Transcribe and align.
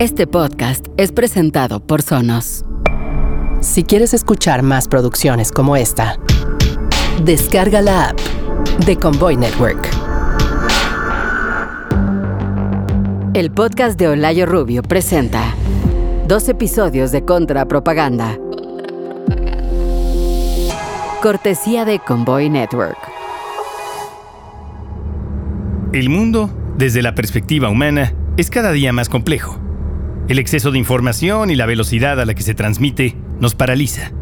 Este 0.00 0.26
podcast 0.26 0.86
es 0.96 1.12
presentado 1.12 1.86
por 1.86 2.00
Sonos. 2.00 2.64
Si 3.60 3.84
quieres 3.84 4.14
escuchar 4.14 4.62
más 4.62 4.88
producciones 4.88 5.52
como 5.52 5.76
esta, 5.76 6.16
descarga 7.22 7.82
la 7.82 8.08
app 8.08 8.18
de 8.86 8.96
Convoy 8.96 9.36
Network. 9.36 9.90
El 13.34 13.50
podcast 13.50 13.98
de 13.98 14.08
Olayo 14.08 14.46
Rubio 14.46 14.82
presenta 14.82 15.54
dos 16.26 16.48
episodios 16.48 17.12
de 17.12 17.26
Contrapropaganda. 17.26 18.38
Cortesía 21.20 21.84
de 21.84 21.98
Convoy 21.98 22.48
Network. 22.48 22.96
El 25.92 26.08
mundo, 26.08 26.48
desde 26.78 27.02
la 27.02 27.14
perspectiva 27.14 27.68
humana, 27.68 28.14
es 28.38 28.48
cada 28.48 28.72
día 28.72 28.94
más 28.94 29.10
complejo. 29.10 29.60
El 30.30 30.38
exceso 30.38 30.70
de 30.70 30.78
información 30.78 31.50
y 31.50 31.56
la 31.56 31.66
velocidad 31.66 32.20
a 32.20 32.24
la 32.24 32.34
que 32.34 32.44
se 32.44 32.54
transmite 32.54 33.16
nos 33.40 33.56
paraliza. 33.56 34.12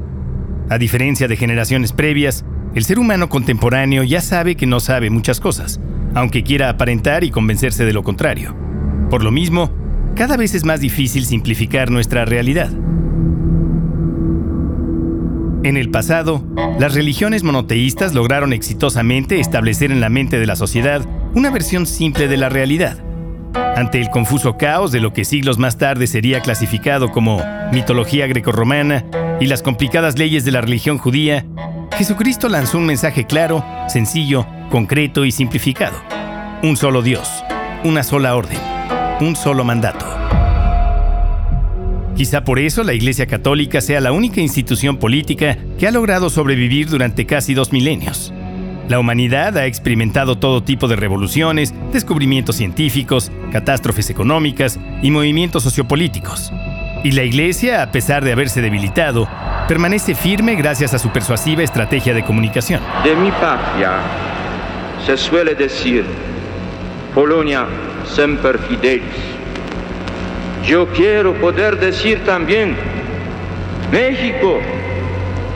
A 0.71 0.79
diferencia 0.79 1.29
de 1.29 1.37
generaciones 1.37 1.93
previas, 1.93 2.47
el 2.75 2.83
ser 2.85 2.99
humano 2.99 3.29
contemporáneo 3.29 4.03
ya 4.05 4.23
sabe 4.23 4.57
que 4.57 4.65
no 4.65 4.81
sabe 4.81 5.11
muchas 5.11 5.39
cosas, 5.39 5.83
aunque 6.15 6.45
quiera 6.45 6.71
aparentar 6.71 7.25
y 7.25 7.31
convencerse 7.31 7.85
de 7.85 7.93
lo 7.93 8.05
contrario. 8.05 8.57
Por 9.11 9.23
lo 9.23 9.31
mismo, 9.31 9.71
cada 10.15 10.39
vez 10.39 10.55
es 10.55 10.65
más 10.65 10.81
difícil 10.81 11.27
simplificar 11.27 11.91
nuestra 11.91 12.25
realidad. 12.25 12.71
En 15.63 15.77
el 15.77 15.91
pasado, 15.91 16.43
las 16.79 16.95
religiones 16.95 17.43
monoteístas 17.43 18.15
lograron 18.15 18.55
exitosamente 18.55 19.41
establecer 19.41 19.93
en 19.93 20.01
la 20.01 20.09
mente 20.09 20.39
de 20.39 20.47
la 20.47 20.57
sociedad 20.57 21.05
una 21.35 21.51
versión 21.51 21.85
simple 21.85 22.29
de 22.29 22.39
la 22.39 22.49
realidad, 22.49 23.05
ante 23.79 24.01
el 24.01 24.11
confuso 24.11 24.57
caos 24.57 24.91
de 24.91 24.99
lo 24.99 25.13
que 25.13 25.25
siglos 25.25 25.57
más 25.57 25.79
tarde 25.79 26.09
sería 26.09 26.41
clasificado 26.41 27.13
como 27.13 27.41
mitología 27.71 28.27
grecorromana 28.27 29.05
y 29.41 29.47
las 29.47 29.63
complicadas 29.63 30.19
leyes 30.19 30.45
de 30.45 30.51
la 30.51 30.61
religión 30.61 30.99
judía, 30.99 31.47
Jesucristo 31.97 32.49
lanzó 32.49 32.79
un 32.79 32.87
mensaje 32.87 33.25
claro, 33.25 33.65
sencillo, 33.87 34.47
concreto 34.69 35.25
y 35.25 35.31
simplificado. 35.31 35.97
Un 36.65 36.77
solo 36.77 37.03
Dios, 37.03 37.31
una 37.85 38.03
sola 38.03 38.35
orden, 38.35 38.59
un 39.21 39.37
solo 39.37 39.63
mandato. 39.63 40.05
Quizá 42.17 42.43
por 42.43 42.59
eso 42.59 42.83
la 42.83 42.95
Iglesia 42.95 43.29
Católica 43.29 43.81
sea 43.81 44.01
la 44.01 44.11
única 44.11 44.41
institución 44.41 44.97
política 44.97 45.57
que 45.79 45.87
ha 45.87 45.93
logrado 45.93 46.31
sobrevivir 46.31 46.89
durante 46.89 47.27
casi 47.27 47.55
dos 47.55 47.73
milenios. 47.73 48.35
La 48.89 48.99
humanidad 48.99 49.55
ha 49.59 49.67
experimentado 49.67 50.39
todo 50.39 50.63
tipo 50.63 50.89
de 50.89 50.97
revoluciones, 50.97 51.75
descubrimientos 51.93 52.57
científicos, 52.57 53.31
catástrofes 53.53 54.09
económicas 54.09 54.81
y 55.03 55.11
movimientos 55.11 55.63
sociopolíticos. 55.63 56.51
Y 57.05 57.13
la 57.13 57.23
Iglesia, 57.23 57.83
a 57.83 57.91
pesar 57.93 58.25
de 58.25 58.33
haberse 58.33 58.63
debilitado, 58.63 59.29
permanece 59.69 60.15
firme 60.15 60.55
gracias 60.55 60.95
a 60.95 60.99
su 60.99 61.11
persuasiva 61.11 61.63
estrategia 61.63 62.15
de 62.15 62.25
comunicación. 62.25 62.81
De 63.05 63.15
mi 63.15 63.31
patria 63.31 63.99
se 65.05 65.19
suele 65.19 65.55
decir, 65.55 66.07
Polonia 67.15 67.67
semper 68.07 68.59
fidelis. 68.59 69.03
Yo 70.67 70.89
quiero 70.89 71.35
poder 71.35 71.79
decir 71.79 72.25
también, 72.25 72.75
México 73.93 74.61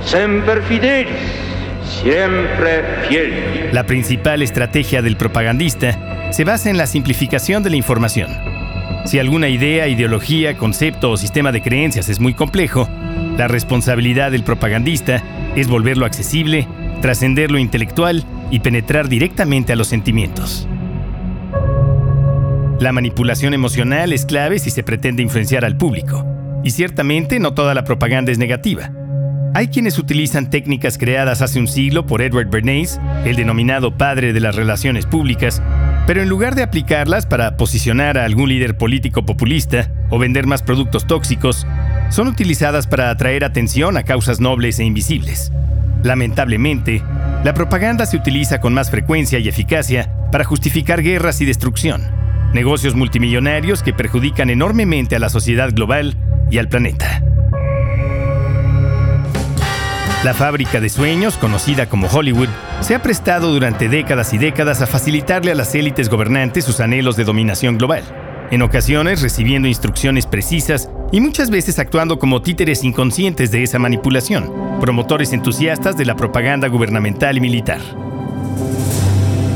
semper 0.04 0.62
fidelis 0.64 1.41
siempre 2.02 2.84
fiel. 3.08 3.70
La 3.72 3.86
principal 3.86 4.42
estrategia 4.42 5.02
del 5.02 5.16
propagandista 5.16 6.30
se 6.32 6.44
basa 6.44 6.70
en 6.70 6.76
la 6.76 6.86
simplificación 6.86 7.62
de 7.62 7.70
la 7.70 7.76
información. 7.76 8.30
Si 9.04 9.18
alguna 9.18 9.48
idea, 9.48 9.88
ideología, 9.88 10.56
concepto 10.56 11.10
o 11.10 11.16
sistema 11.16 11.52
de 11.52 11.62
creencias 11.62 12.08
es 12.08 12.20
muy 12.20 12.34
complejo, 12.34 12.88
la 13.36 13.48
responsabilidad 13.48 14.30
del 14.30 14.44
propagandista 14.44 15.22
es 15.56 15.68
volverlo 15.68 16.06
accesible, 16.06 16.68
trascender 17.00 17.50
lo 17.50 17.58
intelectual 17.58 18.24
y 18.50 18.60
penetrar 18.60 19.08
directamente 19.08 19.72
a 19.72 19.76
los 19.76 19.88
sentimientos. 19.88 20.68
La 22.78 22.92
manipulación 22.92 23.54
emocional 23.54 24.12
es 24.12 24.26
clave 24.26 24.58
si 24.58 24.70
se 24.70 24.82
pretende 24.82 25.22
influenciar 25.22 25.64
al 25.64 25.76
público, 25.76 26.26
y 26.64 26.70
ciertamente 26.70 27.38
no 27.38 27.54
toda 27.54 27.74
la 27.74 27.84
propaganda 27.84 28.32
es 28.32 28.38
negativa. 28.38 28.90
Hay 29.54 29.68
quienes 29.68 29.98
utilizan 29.98 30.48
técnicas 30.48 30.96
creadas 30.96 31.42
hace 31.42 31.58
un 31.58 31.68
siglo 31.68 32.06
por 32.06 32.22
Edward 32.22 32.48
Bernays, 32.48 32.98
el 33.26 33.36
denominado 33.36 33.98
padre 33.98 34.32
de 34.32 34.40
las 34.40 34.56
relaciones 34.56 35.04
públicas, 35.04 35.62
pero 36.06 36.22
en 36.22 36.30
lugar 36.30 36.54
de 36.54 36.62
aplicarlas 36.62 37.26
para 37.26 37.58
posicionar 37.58 38.16
a 38.16 38.24
algún 38.24 38.48
líder 38.48 38.78
político 38.78 39.26
populista 39.26 39.92
o 40.08 40.18
vender 40.18 40.46
más 40.46 40.62
productos 40.62 41.06
tóxicos, 41.06 41.66
son 42.08 42.28
utilizadas 42.28 42.86
para 42.86 43.10
atraer 43.10 43.44
atención 43.44 43.98
a 43.98 44.04
causas 44.04 44.40
nobles 44.40 44.78
e 44.78 44.84
invisibles. 44.84 45.52
Lamentablemente, 46.02 47.02
la 47.44 47.52
propaganda 47.52 48.06
se 48.06 48.16
utiliza 48.16 48.58
con 48.58 48.72
más 48.72 48.90
frecuencia 48.90 49.38
y 49.38 49.48
eficacia 49.48 50.10
para 50.32 50.44
justificar 50.44 51.02
guerras 51.02 51.42
y 51.42 51.44
destrucción, 51.44 52.02
negocios 52.54 52.94
multimillonarios 52.94 53.82
que 53.82 53.92
perjudican 53.92 54.48
enormemente 54.48 55.14
a 55.14 55.18
la 55.18 55.28
sociedad 55.28 55.70
global 55.74 56.16
y 56.50 56.56
al 56.56 56.68
planeta. 56.68 57.22
La 60.24 60.34
fábrica 60.34 60.80
de 60.80 60.88
sueños, 60.88 61.36
conocida 61.36 61.88
como 61.88 62.06
Hollywood, 62.06 62.48
se 62.80 62.94
ha 62.94 63.02
prestado 63.02 63.52
durante 63.52 63.88
décadas 63.88 64.32
y 64.32 64.38
décadas 64.38 64.80
a 64.80 64.86
facilitarle 64.86 65.50
a 65.50 65.56
las 65.56 65.74
élites 65.74 66.08
gobernantes 66.08 66.64
sus 66.64 66.78
anhelos 66.78 67.16
de 67.16 67.24
dominación 67.24 67.76
global, 67.76 68.04
en 68.52 68.62
ocasiones 68.62 69.20
recibiendo 69.20 69.66
instrucciones 69.66 70.26
precisas 70.26 70.88
y 71.10 71.20
muchas 71.20 71.50
veces 71.50 71.80
actuando 71.80 72.20
como 72.20 72.40
títeres 72.40 72.84
inconscientes 72.84 73.50
de 73.50 73.64
esa 73.64 73.80
manipulación, 73.80 74.78
promotores 74.80 75.32
entusiastas 75.32 75.96
de 75.96 76.04
la 76.04 76.14
propaganda 76.14 76.68
gubernamental 76.68 77.36
y 77.36 77.40
militar. 77.40 77.80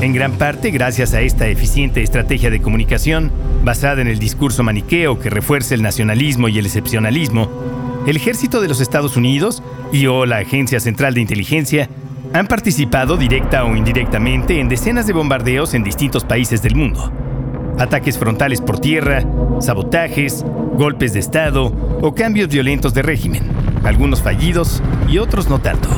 En 0.00 0.12
gran 0.12 0.33
parte 0.33 0.72
gracias 0.72 1.15
a 1.15 1.21
esta 1.21 1.47
eficiente 1.47 2.03
estrategia 2.03 2.50
de 2.50 2.60
comunicación, 2.60 3.31
basada 3.62 4.03
en 4.03 4.09
el 4.09 4.19
discurso 4.19 4.65
maniqueo 4.65 5.21
que 5.21 5.31
refuerza 5.31 5.77
el 5.77 5.83
nacionalismo 5.83 6.48
y 6.48 6.59
el 6.59 6.66
excepcionalismo, 6.66 7.75
el 8.06 8.16
ejército 8.16 8.60
de 8.60 8.68
los 8.68 8.80
Estados 8.80 9.16
Unidos 9.16 9.62
y 9.92 10.06
o 10.06 10.26
la 10.26 10.38
Agencia 10.38 10.78
Central 10.78 11.14
de 11.14 11.20
Inteligencia 11.20 11.90
han 12.32 12.46
participado 12.46 13.16
directa 13.16 13.64
o 13.64 13.74
indirectamente 13.74 14.60
en 14.60 14.68
decenas 14.68 15.06
de 15.06 15.12
bombardeos 15.12 15.74
en 15.74 15.82
distintos 15.82 16.24
países 16.24 16.62
del 16.62 16.76
mundo. 16.76 17.12
Ataques 17.78 18.16
frontales 18.16 18.60
por 18.60 18.78
tierra, 18.78 19.24
sabotajes, 19.60 20.44
golpes 20.74 21.12
de 21.14 21.20
Estado 21.20 21.66
o 22.00 22.14
cambios 22.14 22.48
violentos 22.48 22.94
de 22.94 23.02
régimen, 23.02 23.42
algunos 23.84 24.22
fallidos 24.22 24.82
y 25.08 25.18
otros 25.18 25.48
no 25.48 25.58
tanto. 25.58 25.88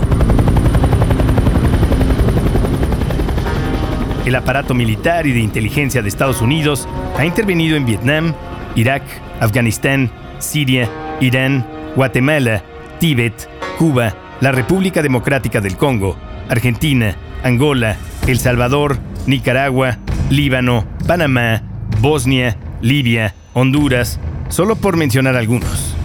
El 4.24 4.34
aparato 4.34 4.74
militar 4.74 5.26
y 5.26 5.32
de 5.32 5.40
inteligencia 5.40 6.02
de 6.02 6.08
Estados 6.08 6.40
Unidos 6.40 6.88
ha 7.16 7.24
intervenido 7.24 7.76
en 7.76 7.86
Vietnam, 7.86 8.34
Irak, 8.76 9.02
Afganistán, 9.40 10.10
Siria, 10.38 10.88
Irán, 11.20 11.77
Guatemala, 11.98 12.62
Tíbet, 13.00 13.48
Cuba, 13.76 14.14
la 14.40 14.52
República 14.52 15.02
Democrática 15.02 15.60
del 15.60 15.76
Congo, 15.76 16.16
Argentina, 16.48 17.16
Angola, 17.42 17.96
El 18.28 18.38
Salvador, 18.38 18.98
Nicaragua, 19.26 19.98
Líbano, 20.30 20.84
Panamá, 21.08 21.60
Bosnia, 22.00 22.56
Libia, 22.80 23.34
Honduras, 23.52 24.20
solo 24.48 24.76
por 24.76 24.96
mencionar 24.96 25.34
algunos. 25.34 25.96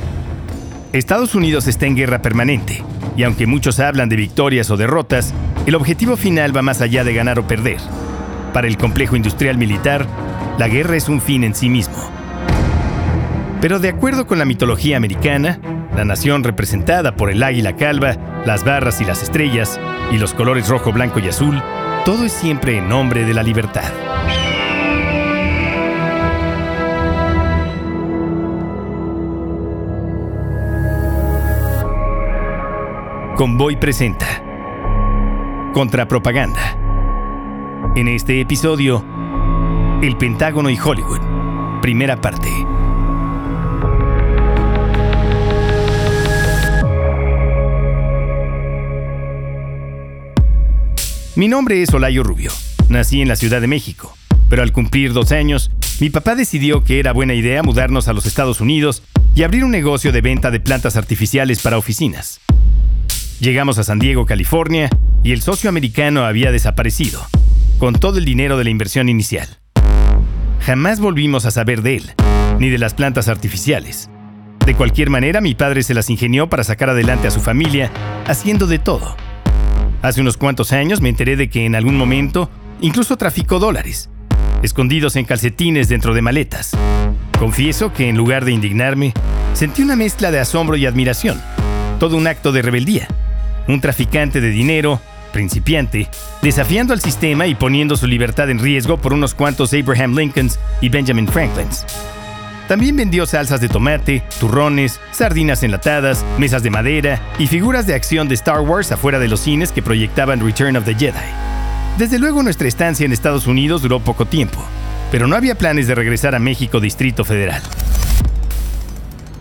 Estados 0.93 1.35
Unidos 1.35 1.67
está 1.67 1.85
en 1.85 1.95
guerra 1.95 2.23
permanente, 2.23 2.83
y 3.15 3.21
aunque 3.21 3.45
muchos 3.45 3.79
hablan 3.79 4.09
de 4.09 4.15
victorias 4.15 4.71
o 4.71 4.77
derrotas, 4.77 5.31
el 5.67 5.75
objetivo 5.75 6.17
final 6.17 6.57
va 6.57 6.63
más 6.63 6.81
allá 6.81 7.03
de 7.03 7.13
ganar 7.13 7.37
o 7.37 7.45
perder. 7.45 7.77
Para 8.51 8.65
el 8.65 8.77
complejo 8.77 9.15
industrial 9.15 9.59
militar, 9.59 10.07
la 10.57 10.67
guerra 10.67 10.97
es 10.97 11.07
un 11.07 11.21
fin 11.21 11.43
en 11.43 11.53
sí 11.53 11.69
mismo. 11.69 12.09
Pero 13.61 13.79
de 13.79 13.89
acuerdo 13.89 14.27
con 14.27 14.39
la 14.39 14.45
mitología 14.45 14.97
americana, 14.97 15.59
la 15.95 16.05
nación 16.05 16.43
representada 16.43 17.15
por 17.15 17.29
el 17.29 17.43
águila 17.43 17.75
calva, 17.75 18.17
las 18.45 18.63
barras 18.63 18.99
y 19.01 19.05
las 19.05 19.21
estrellas, 19.21 19.79
y 20.11 20.17
los 20.17 20.33
colores 20.33 20.67
rojo, 20.67 20.91
blanco 20.91 21.19
y 21.19 21.27
azul, 21.27 21.61
todo 22.05 22.25
es 22.25 22.33
siempre 22.33 22.77
en 22.77 22.89
nombre 22.89 23.25
de 23.25 23.33
la 23.33 23.43
libertad. 23.43 23.91
Convoy 33.35 33.75
presenta 33.75 34.27
Contrapropaganda. 35.73 36.77
En 37.95 38.07
este 38.07 38.39
episodio, 38.39 39.03
El 40.01 40.17
Pentágono 40.17 40.69
y 40.69 40.77
Hollywood, 40.79 41.81
primera 41.81 42.21
parte. 42.21 42.49
Mi 51.35 51.47
nombre 51.47 51.81
es 51.81 51.91
Olayo 51.91 52.21
Rubio. 52.21 52.51
Nací 52.89 53.19
en 53.19 53.27
la 53.27 53.35
Ciudad 53.35 53.59
de 53.59 53.65
México, 53.65 54.15
pero 54.49 54.61
al 54.61 54.71
cumplir 54.71 55.13
dos 55.13 55.31
años 55.31 55.71
mi 55.99 56.11
papá 56.11 56.35
decidió 56.35 56.83
que 56.83 56.99
era 56.99 57.11
buena 57.11 57.33
idea 57.33 57.63
mudarnos 57.63 58.07
a 58.07 58.13
los 58.13 58.27
Estados 58.27 58.61
Unidos 58.61 59.01
y 59.33 59.41
abrir 59.41 59.63
un 59.63 59.71
negocio 59.71 60.11
de 60.11 60.21
venta 60.21 60.51
de 60.51 60.59
plantas 60.59 60.95
artificiales 60.95 61.59
para 61.59 61.79
oficinas. 61.79 62.39
Llegamos 63.39 63.79
a 63.79 63.83
San 63.83 63.97
Diego, 63.97 64.27
California, 64.27 64.91
y 65.23 65.31
el 65.31 65.41
socio 65.41 65.71
americano 65.71 66.23
había 66.23 66.51
desaparecido, 66.51 67.25
con 67.79 67.95
todo 67.95 68.19
el 68.19 68.25
dinero 68.25 68.55
de 68.59 68.65
la 68.65 68.69
inversión 68.69 69.09
inicial. 69.09 69.47
Jamás 70.59 70.99
volvimos 70.99 71.45
a 71.45 71.51
saber 71.51 71.81
de 71.81 71.95
él, 71.95 72.11
ni 72.59 72.69
de 72.69 72.77
las 72.77 72.93
plantas 72.93 73.27
artificiales. 73.27 74.07
De 74.67 74.75
cualquier 74.75 75.09
manera, 75.09 75.41
mi 75.41 75.55
padre 75.55 75.81
se 75.81 75.95
las 75.95 76.11
ingenió 76.11 76.47
para 76.47 76.63
sacar 76.63 76.91
adelante 76.91 77.27
a 77.27 77.31
su 77.31 77.39
familia, 77.39 77.91
haciendo 78.27 78.67
de 78.67 78.77
todo. 78.77 79.15
Hace 80.03 80.19
unos 80.19 80.35
cuantos 80.35 80.73
años 80.73 80.99
me 80.99 81.07
enteré 81.07 81.37
de 81.37 81.49
que 81.49 81.65
en 81.65 81.75
algún 81.75 81.95
momento 81.95 82.49
incluso 82.81 83.15
traficó 83.15 83.57
dólares, 83.57 84.09
escondidos 84.61 85.15
en 85.15 85.23
calcetines 85.23 85.87
dentro 85.87 86.13
de 86.13 86.21
maletas. 86.21 86.71
Confieso 87.39 87.93
que 87.93 88.09
en 88.09 88.17
lugar 88.17 88.43
de 88.43 88.51
indignarme, 88.51 89.13
sentí 89.53 89.81
una 89.81 89.95
mezcla 89.95 90.29
de 90.29 90.41
asombro 90.41 90.75
y 90.75 90.85
admiración, 90.85 91.41
todo 92.01 92.17
un 92.17 92.27
acto 92.27 92.51
de 92.51 92.61
rebeldía. 92.61 93.07
Un 93.69 93.79
traficante 93.79 94.41
de 94.41 94.49
dinero, 94.49 94.99
principiante, 95.31 96.09
desafiando 96.41 96.91
al 96.91 96.99
sistema 96.99 97.47
y 97.47 97.55
poniendo 97.55 97.95
su 97.95 98.05
libertad 98.05 98.49
en 98.49 98.59
riesgo 98.59 98.97
por 98.97 99.13
unos 99.13 99.33
cuantos 99.33 99.73
Abraham 99.73 100.17
Lincolns 100.17 100.59
y 100.81 100.89
Benjamin 100.89 101.29
Franklins. 101.29 101.85
También 102.73 102.95
vendió 102.95 103.27
salsas 103.27 103.61
de 103.61 103.69
tomate, 103.69 104.23
turrones, 104.39 104.99
sardinas 105.11 105.61
enlatadas, 105.61 106.25
mesas 106.39 106.63
de 106.63 106.71
madera 106.71 107.21
y 107.37 107.45
figuras 107.45 107.85
de 107.85 107.93
acción 107.93 108.27
de 108.27 108.33
Star 108.33 108.61
Wars 108.61 108.91
afuera 108.91 109.19
de 109.19 109.27
los 109.27 109.41
cines 109.41 109.71
que 109.71 109.83
proyectaban 109.83 110.39
Return 110.39 110.75
of 110.75 110.83
the 110.83 110.95
Jedi. 110.95 111.13
Desde 111.99 112.17
luego 112.17 112.41
nuestra 112.41 112.67
estancia 112.67 113.05
en 113.05 113.13
Estados 113.13 113.45
Unidos 113.45 113.83
duró 113.83 113.99
poco 113.99 114.25
tiempo, 114.25 114.59
pero 115.11 115.27
no 115.27 115.35
había 115.35 115.55
planes 115.55 115.85
de 115.85 115.93
regresar 115.93 116.33
a 116.33 116.39
México 116.39 116.79
Distrito 116.79 117.23
Federal. 117.23 117.61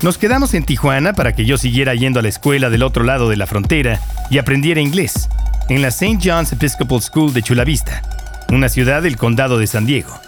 Nos 0.02 0.18
quedamos 0.18 0.52
en 0.52 0.64
Tijuana 0.64 1.14
para 1.14 1.34
que 1.34 1.46
yo 1.46 1.56
siguiera 1.56 1.94
yendo 1.94 2.20
a 2.20 2.22
la 2.22 2.28
escuela 2.28 2.68
del 2.68 2.82
otro 2.82 3.02
lado 3.02 3.30
de 3.30 3.38
la 3.38 3.46
frontera 3.46 3.98
y 4.28 4.36
aprendiera 4.36 4.82
inglés, 4.82 5.30
en 5.70 5.80
la 5.80 5.88
St. 5.88 6.18
John's 6.22 6.52
Episcopal 6.52 7.00
School 7.00 7.32
de 7.32 7.42
Chula 7.42 7.64
Vista, 7.64 8.02
una 8.50 8.68
ciudad 8.68 9.02
del 9.02 9.16
condado 9.16 9.56
de 9.56 9.68
San 9.68 9.86
Diego. 9.86 10.20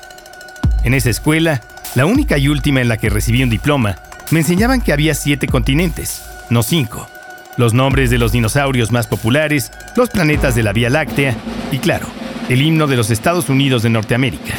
En 0.85 0.95
esa 0.95 1.11
escuela, 1.11 1.61
la 1.95 2.07
única 2.07 2.39
y 2.39 2.49
última 2.49 2.81
en 2.81 2.89
la 2.89 2.97
que 2.97 3.09
recibí 3.09 3.43
un 3.43 3.51
diploma, 3.51 3.97
me 4.31 4.41
enseñaban 4.41 4.81
que 4.81 4.93
había 4.93 5.15
siete 5.15 5.47
continentes, 5.47 6.25
no 6.51 6.63
cinco, 6.63 7.09
los 7.57 7.73
nombres 7.73 8.11
de 8.11 8.19
los 8.19 8.33
dinosaurios 8.33 8.91
más 8.91 9.07
populares, 9.07 9.71
los 9.97 10.11
planetas 10.11 10.55
de 10.55 10.63
la 10.65 10.73
Vía 10.73 10.91
Láctea 10.91 11.37
y, 11.71 11.79
claro, 11.79 12.07
el 12.49 12.63
himno 12.63 12.87
de 12.87 12.97
los 12.97 13.11
Estados 13.11 13.49
Unidos 13.49 13.83
de 13.83 13.91
Norteamérica. 13.91 14.55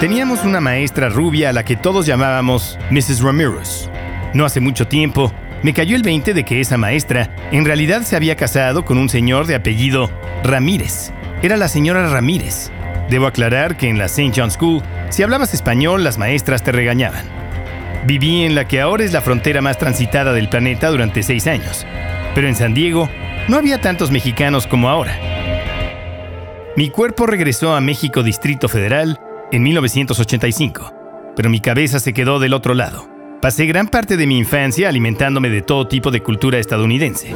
Teníamos 0.00 0.44
una 0.44 0.60
maestra 0.60 1.08
rubia 1.08 1.50
a 1.50 1.52
la 1.52 1.64
que 1.64 1.76
todos 1.76 2.06
llamábamos 2.06 2.78
Mrs. 2.90 3.20
Ramirez. 3.20 3.90
No 4.34 4.44
hace 4.44 4.60
mucho 4.60 4.86
tiempo, 4.86 5.32
me 5.62 5.72
cayó 5.72 5.96
el 5.96 6.02
20 6.02 6.34
de 6.34 6.44
que 6.44 6.60
esa 6.60 6.76
maestra 6.76 7.34
en 7.50 7.64
realidad 7.64 8.02
se 8.02 8.16
había 8.16 8.36
casado 8.36 8.84
con 8.84 8.98
un 8.98 9.08
señor 9.08 9.46
de 9.46 9.54
apellido 9.54 10.10
Ramírez. 10.44 11.12
Era 11.42 11.56
la 11.56 11.68
señora 11.68 12.08
Ramírez. 12.08 12.70
Debo 13.10 13.26
aclarar 13.26 13.76
que 13.76 13.88
en 13.88 13.98
la 13.98 14.06
St. 14.06 14.32
John 14.34 14.50
School, 14.50 14.82
si 15.10 15.22
hablabas 15.22 15.54
español, 15.54 16.04
las 16.04 16.18
maestras 16.18 16.62
te 16.62 16.72
regañaban. 16.72 17.24
Viví 18.06 18.44
en 18.44 18.54
la 18.54 18.66
que 18.66 18.80
ahora 18.80 19.04
es 19.04 19.12
la 19.12 19.20
frontera 19.20 19.62
más 19.62 19.78
transitada 19.78 20.32
del 20.32 20.48
planeta 20.48 20.88
durante 20.90 21.22
seis 21.22 21.46
años, 21.46 21.86
pero 22.34 22.48
en 22.48 22.54
San 22.54 22.74
Diego 22.74 23.08
no 23.48 23.56
había 23.56 23.80
tantos 23.80 24.10
mexicanos 24.10 24.66
como 24.66 24.88
ahora. 24.88 25.18
Mi 26.76 26.90
cuerpo 26.90 27.26
regresó 27.26 27.74
a 27.74 27.80
México 27.80 28.22
Distrito 28.22 28.68
Federal 28.68 29.18
en 29.50 29.62
1985, 29.62 30.92
pero 31.34 31.48
mi 31.48 31.60
cabeza 31.60 32.00
se 32.00 32.12
quedó 32.12 32.38
del 32.38 32.54
otro 32.54 32.74
lado. 32.74 33.15
Pasé 33.40 33.66
gran 33.66 33.88
parte 33.88 34.16
de 34.16 34.26
mi 34.26 34.38
infancia 34.38 34.88
alimentándome 34.88 35.50
de 35.50 35.60
todo 35.60 35.86
tipo 35.86 36.10
de 36.10 36.22
cultura 36.22 36.58
estadounidense. 36.58 37.34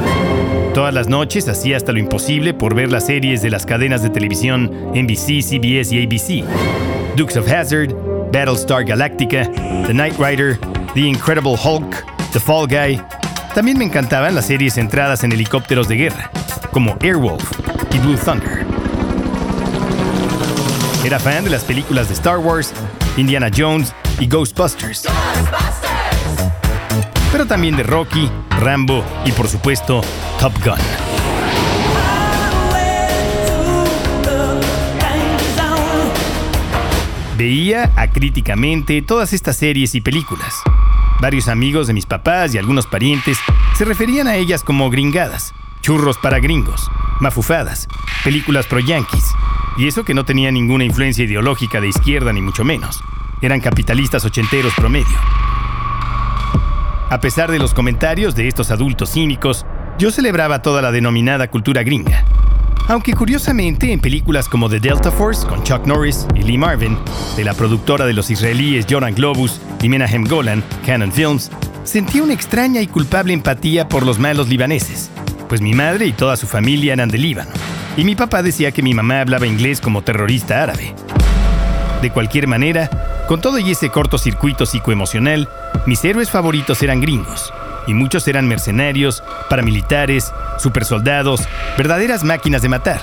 Todas 0.73 0.95
las 0.95 1.09
noches 1.09 1.47
hacía 1.47 1.77
hasta 1.77 1.93
lo 1.93 1.99
imposible 1.99 2.55
por 2.55 2.75
ver 2.75 2.91
las 2.91 3.07
series 3.07 3.43
de 3.43 3.51
las 3.51 3.67
cadenas 3.67 4.03
de 4.03 4.09
televisión 4.09 4.71
NBC, 4.95 5.43
CBS 5.43 5.95
y 5.95 6.05
ABC. 6.05 6.45
Dukes 7.17 7.37
of 7.37 7.51
Hazard, 7.53 7.93
Battlestar 8.33 8.85
Galactica, 8.85 9.51
The 9.87 9.93
Knight 9.93 10.19
Rider, 10.19 10.59
The 10.95 11.01
Incredible 11.01 11.57
Hulk, 11.63 12.05
The 12.33 12.41
Fall 12.41 12.67
Guy. 12.67 13.01
También 13.55 13.79
me 13.79 13.85
encantaban 13.85 14.35
las 14.35 14.47
series 14.47 14.75
centradas 14.75 15.23
en 15.23 15.33
helicópteros 15.33 15.87
de 15.87 15.97
guerra, 15.97 16.31
como 16.73 16.97
Airwolf 17.03 17.45
y 17.93 17.99
Blue 17.99 18.17
Thunder. 18.17 18.65
Era 21.05 21.19
fan 21.19 21.45
de 21.45 21.51
las 21.51 21.65
películas 21.65 22.09
de 22.09 22.15
Star 22.15 22.39
Wars, 22.39 22.73
Indiana 23.17 23.51
Jones 23.55 23.93
y 24.19 24.27
Ghostbusters. 24.29 25.07
Pero 27.33 27.47
también 27.47 27.77
de 27.77 27.83
Rocky, 27.83 28.31
Rambo 28.51 29.05
y 29.25 29.33
por 29.33 29.49
supuesto 29.49 30.01
Top 30.41 30.53
Gun. 30.65 30.79
Veía 37.41 37.91
acríticamente 37.97 39.01
todas 39.01 39.33
estas 39.33 39.57
series 39.57 39.95
y 39.95 40.03
películas. 40.03 40.61
Varios 41.23 41.49
amigos 41.49 41.87
de 41.87 41.95
mis 41.95 42.05
papás 42.05 42.55
y 42.55 42.59
algunos 42.59 42.87
parientes 42.87 43.39
se 43.79 43.87
referían 43.87 44.27
a 44.27 44.37
ellas 44.37 44.63
como 44.63 44.91
gringadas, 44.91 45.55
churros 45.81 46.19
para 46.19 46.39
gringos, 46.39 46.91
mafufadas, 47.21 47.89
películas 48.25 48.67
pro 48.67 48.81
yankees, 48.81 49.25
y 49.79 49.87
eso 49.87 50.05
que 50.05 50.13
no 50.13 50.25
tenía 50.25 50.51
ninguna 50.51 50.85
influencia 50.85 51.25
ideológica 51.25 51.81
de 51.81 51.89
izquierda 51.89 52.31
ni 52.33 52.43
mucho 52.43 52.65
menos. 52.65 53.03
Eran 53.41 53.61
capitalistas 53.61 54.25
ochenteros 54.27 54.75
promedio. 54.75 55.19
A 57.11 57.19
pesar 57.19 57.51
de 57.51 57.59
los 57.59 57.75
comentarios 57.75 58.37
de 58.37 58.47
estos 58.47 58.71
adultos 58.71 59.11
cínicos, 59.11 59.67
yo 59.99 60.13
celebraba 60.13 60.63
toda 60.63 60.81
la 60.81 60.93
denominada 60.93 61.51
cultura 61.51 61.83
gringa. 61.83 62.25
Aunque 62.87 63.15
curiosamente 63.15 63.93
en 63.93 63.99
películas 63.99 64.49
como 64.49 64.71
The 64.71 64.79
Delta 64.79 65.11
Force 65.11 65.45
con 65.45 65.65
Chuck 65.65 65.87
Norris 65.87 66.29
y 66.37 66.43
Lee 66.43 66.57
Marvin, 66.57 66.97
de 67.37 67.43
la 67.43 67.55
productora 67.55 68.07
de 68.07 68.13
los 68.13 68.31
israelíes 68.31 68.87
Joran 68.89 69.17
Globus 69.17 69.61
y 69.83 69.89
Menahem 69.89 70.25
Golan, 70.25 70.63
Canon 70.87 71.11
Films, 71.11 71.51
sentí 71.83 72.21
una 72.21 72.33
extraña 72.33 72.81
y 72.81 72.87
culpable 72.87 73.33
empatía 73.33 73.89
por 73.89 74.07
los 74.07 74.21
malos 74.21 74.49
libaneses, 74.49 75.11
pues 75.49 75.61
mi 75.61 75.75
madre 75.75 76.07
y 76.07 76.13
toda 76.13 76.37
su 76.37 76.47
familia 76.47 76.93
eran 76.93 77.09
de 77.09 77.19
Líbano 77.19 77.51
y 77.97 78.05
mi 78.05 78.15
papá 78.15 78.41
decía 78.45 78.71
que 78.71 78.85
mi 78.85 78.95
mamá 78.95 79.21
hablaba 79.21 79.49
inglés 79.49 79.81
como 79.81 80.03
terrorista 80.03 80.63
árabe. 80.63 80.95
De 82.03 82.11
cualquier 82.11 82.47
manera, 82.47 82.89
con 83.27 83.41
todo 83.41 83.59
y 83.59 83.73
ese 83.73 83.91
cortocircuito 83.91 84.65
psicoemocional, 84.65 85.49
mis 85.87 86.05
héroes 86.05 86.31
favoritos 86.31 86.83
eran 86.83 87.01
gringos, 87.01 87.53
y 87.87 87.95
muchos 87.95 88.27
eran 88.29 88.47
mercenarios, 88.47 89.23
paramilitares, 89.49 90.33
supersoldados, 90.59 91.43
verdaderas 91.77 92.25
máquinas 92.25 92.63
de 92.63 92.69
matar. 92.69 93.01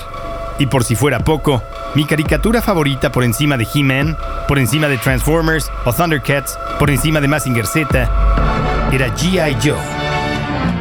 Y 0.58 0.66
por 0.66 0.84
si 0.84 0.96
fuera 0.96 1.20
poco, 1.20 1.62
mi 1.94 2.04
caricatura 2.04 2.62
favorita 2.62 3.12
por 3.12 3.24
encima 3.24 3.56
de 3.56 3.66
He-Man, 3.72 4.16
por 4.46 4.58
encima 4.58 4.88
de 4.88 4.98
Transformers 4.98 5.70
o 5.84 5.92
Thundercats, 5.92 6.58
por 6.78 6.90
encima 6.90 7.20
de 7.20 7.28
Mazinger 7.28 7.66
Z, 7.66 7.88
era 8.92 9.14
G.I. 9.14 9.56
Joe, 9.62 9.78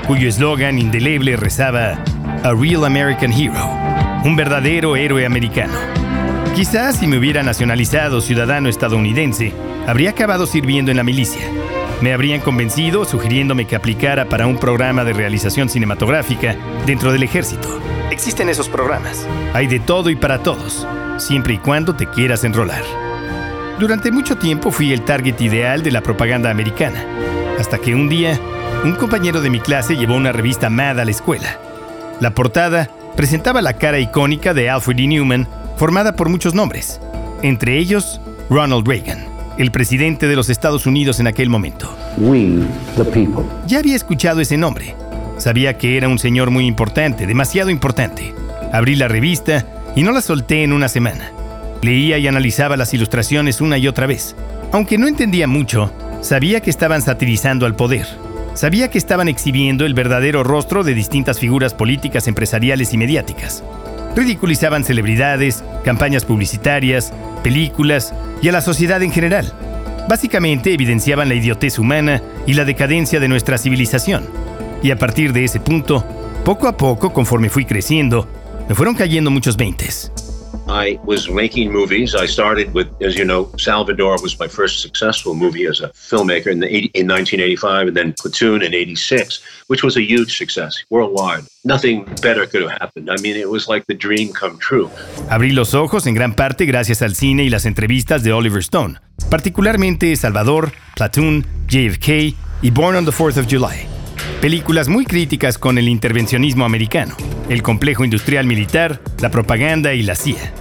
cuyo 0.07 0.27
eslogan 0.27 0.79
indeleble 0.79 1.35
rezaba 1.35 1.99
A 2.43 2.53
Real 2.53 2.85
American 2.85 3.31
Hero 3.31 3.87
un 4.23 4.35
verdadero 4.35 4.95
héroe 4.95 5.25
americano. 5.25 5.73
Quizás 6.55 6.97
si 6.97 7.07
me 7.07 7.17
hubiera 7.17 7.43
nacionalizado 7.43 8.19
ciudadano 8.19 8.67
estadounidense, 8.67 9.53
habría 9.87 10.09
acabado 10.09 10.45
sirviendo 10.45 10.91
en 10.91 10.97
la 10.97 11.03
milicia. 11.03 11.41
Me 12.01 12.13
habrían 12.13 12.41
convencido 12.41 13.05
sugiriéndome 13.05 13.65
que 13.65 13.75
aplicara 13.75 14.29
para 14.29 14.45
un 14.45 14.57
programa 14.57 15.03
de 15.03 15.13
realización 15.13 15.67
cinematográfica 15.67 16.55
dentro 16.85 17.11
del 17.11 17.23
ejército. 17.23 17.81
Existen 18.11 18.49
esos 18.49 18.69
programas. 18.69 19.27
Hay 19.53 19.67
de 19.67 19.79
todo 19.79 20.09
y 20.09 20.15
para 20.15 20.43
todos, 20.43 20.87
siempre 21.17 21.55
y 21.55 21.57
cuando 21.57 21.95
te 21.95 22.07
quieras 22.07 22.43
enrolar. 22.43 22.83
Durante 23.79 24.11
mucho 24.11 24.37
tiempo 24.37 24.71
fui 24.71 24.93
el 24.93 25.01
target 25.01 25.39
ideal 25.41 25.83
de 25.83 25.91
la 25.91 26.01
propaganda 26.01 26.51
americana, 26.51 27.03
hasta 27.59 27.79
que 27.79 27.95
un 27.95 28.09
día, 28.09 28.39
un 28.83 28.93
compañero 28.93 29.41
de 29.41 29.49
mi 29.49 29.59
clase 29.59 29.95
llevó 29.95 30.15
una 30.15 30.31
revista 30.31 30.69
MAD 30.69 30.99
a 30.99 31.05
la 31.05 31.11
escuela. 31.11 31.59
La 32.19 32.31
portada 32.31 32.89
presentaba 33.15 33.61
la 33.61 33.73
cara 33.73 33.99
icónica 33.99 34.53
de 34.53 34.69
Alfred 34.69 34.99
E. 34.99 35.07
Newman, 35.07 35.47
formada 35.77 36.15
por 36.15 36.29
muchos 36.29 36.53
nombres, 36.53 36.99
entre 37.41 37.77
ellos 37.77 38.19
Ronald 38.49 38.87
Reagan, 38.87 39.25
el 39.57 39.71
presidente 39.71 40.27
de 40.27 40.35
los 40.35 40.49
Estados 40.49 40.85
Unidos 40.85 41.19
en 41.19 41.27
aquel 41.27 41.49
momento. 41.49 41.95
Ya 43.67 43.79
había 43.79 43.95
escuchado 43.95 44.41
ese 44.41 44.57
nombre. 44.57 44.95
Sabía 45.37 45.77
que 45.77 45.97
era 45.97 46.07
un 46.07 46.19
señor 46.19 46.51
muy 46.51 46.65
importante, 46.65 47.27
demasiado 47.27 47.69
importante. 47.69 48.33
Abrí 48.71 48.95
la 48.95 49.07
revista 49.07 49.65
y 49.95 50.03
no 50.03 50.11
la 50.11 50.21
solté 50.21 50.63
en 50.63 50.73
una 50.73 50.89
semana. 50.89 51.31
Leía 51.81 52.17
y 52.17 52.27
analizaba 52.27 52.77
las 52.77 52.93
ilustraciones 52.93 53.61
una 53.61 53.77
y 53.77 53.87
otra 53.87 54.07
vez. 54.07 54.35
Aunque 54.71 54.97
no 54.97 55.07
entendía 55.07 55.47
mucho, 55.47 55.91
sabía 56.21 56.59
que 56.61 56.69
estaban 56.69 57.01
satirizando 57.01 57.65
al 57.65 57.75
poder. 57.75 58.07
Sabía 58.53 58.89
que 58.89 58.97
estaban 58.97 59.27
exhibiendo 59.27 59.85
el 59.85 59.93
verdadero 59.93 60.43
rostro 60.43 60.83
de 60.83 60.95
distintas 60.95 61.39
figuras 61.39 61.75
políticas, 61.75 62.27
empresariales 62.27 62.91
y 62.93 62.97
mediáticas. 62.97 63.63
Ridiculizaban 64.17 64.83
celebridades, 64.83 65.63
campañas 65.85 66.25
publicitarias, 66.25 67.13
películas 67.43 68.15
y 68.41 68.49
a 68.49 68.51
la 68.51 68.61
sociedad 68.61 69.03
en 69.03 69.11
general. 69.11 69.53
Básicamente 70.09 70.73
evidenciaban 70.73 71.29
la 71.29 71.35
idiotez 71.35 71.77
humana 71.77 72.23
y 72.47 72.55
la 72.55 72.65
decadencia 72.65 73.19
de 73.19 73.27
nuestra 73.27 73.59
civilización. 73.59 74.25
Y 74.81 74.89
a 74.89 74.95
partir 74.95 75.33
de 75.33 75.43
ese 75.43 75.59
punto, 75.59 76.03
poco 76.43 76.67
a 76.67 76.75
poco, 76.75 77.13
conforme 77.13 77.51
fui 77.51 77.65
creciendo, 77.65 78.27
me 78.67 78.73
fueron 78.73 78.95
cayendo 78.95 79.29
muchos 79.29 79.55
veintes. 79.55 80.11
I 80.69 80.99
was 81.05 81.29
making 81.29 81.71
movies. 81.71 82.13
I 82.13 82.25
started 82.25 82.73
with, 82.73 82.87
as 83.01 83.15
you 83.15 83.23
know, 83.23 83.49
Salvador 83.57 84.17
was 84.21 84.37
my 84.37 84.47
first 84.47 84.81
successful 84.81 85.33
movie 85.33 85.65
as 85.65 85.79
a 85.79 85.89
filmmaker 85.89 86.47
in, 86.47 86.59
the 86.59 86.67
80, 86.67 86.91
in 86.93 87.07
1985, 87.07 87.87
and 87.87 87.95
then 87.95 88.13
Platoon 88.19 88.61
in 88.61 88.73
86, 88.73 89.41
which 89.67 89.83
was 89.83 89.95
a 89.95 90.01
huge 90.01 90.37
success 90.37 90.83
worldwide. 90.89 91.45
Nothing 91.63 92.03
better 92.21 92.45
could 92.45 92.63
have 92.63 92.71
happened. 92.71 93.09
I 93.09 93.15
mean, 93.21 93.37
it 93.37 93.49
was 93.49 93.67
like 93.69 93.85
the 93.87 93.95
dream 93.95 94.33
come 94.33 94.57
true. 94.59 94.89
Abrí 95.29 95.53
los 95.53 95.73
ojos 95.73 96.05
en 96.05 96.15
gran 96.15 96.35
parte 96.35 96.65
gracias 96.65 97.01
al 97.01 97.15
cine 97.15 97.43
y 97.43 97.49
las 97.49 97.65
entrevistas 97.65 98.23
de 98.23 98.33
Oliver 98.33 98.59
Stone, 98.59 98.99
particularmente 99.29 100.15
Salvador, 100.15 100.73
Platoon, 100.95 101.45
JFK 101.67 102.35
y 102.61 102.71
Born 102.71 102.95
on 102.97 103.05
the 103.05 103.11
4th 103.11 103.37
of 103.37 103.47
July. 103.49 103.96
Películas 104.41 104.87
muy 104.87 105.05
críticas 105.05 105.57
con 105.57 105.79
el 105.79 105.89
intervencionismo 105.89 106.63
americano, 106.63 107.15
el 107.49 107.63
complejo 107.63 108.05
industrial 108.05 108.45
militar, 108.45 109.01
la 109.19 109.31
propaganda 109.31 109.95
y 109.95 110.03
la 110.03 110.13
CIA. 110.13 110.53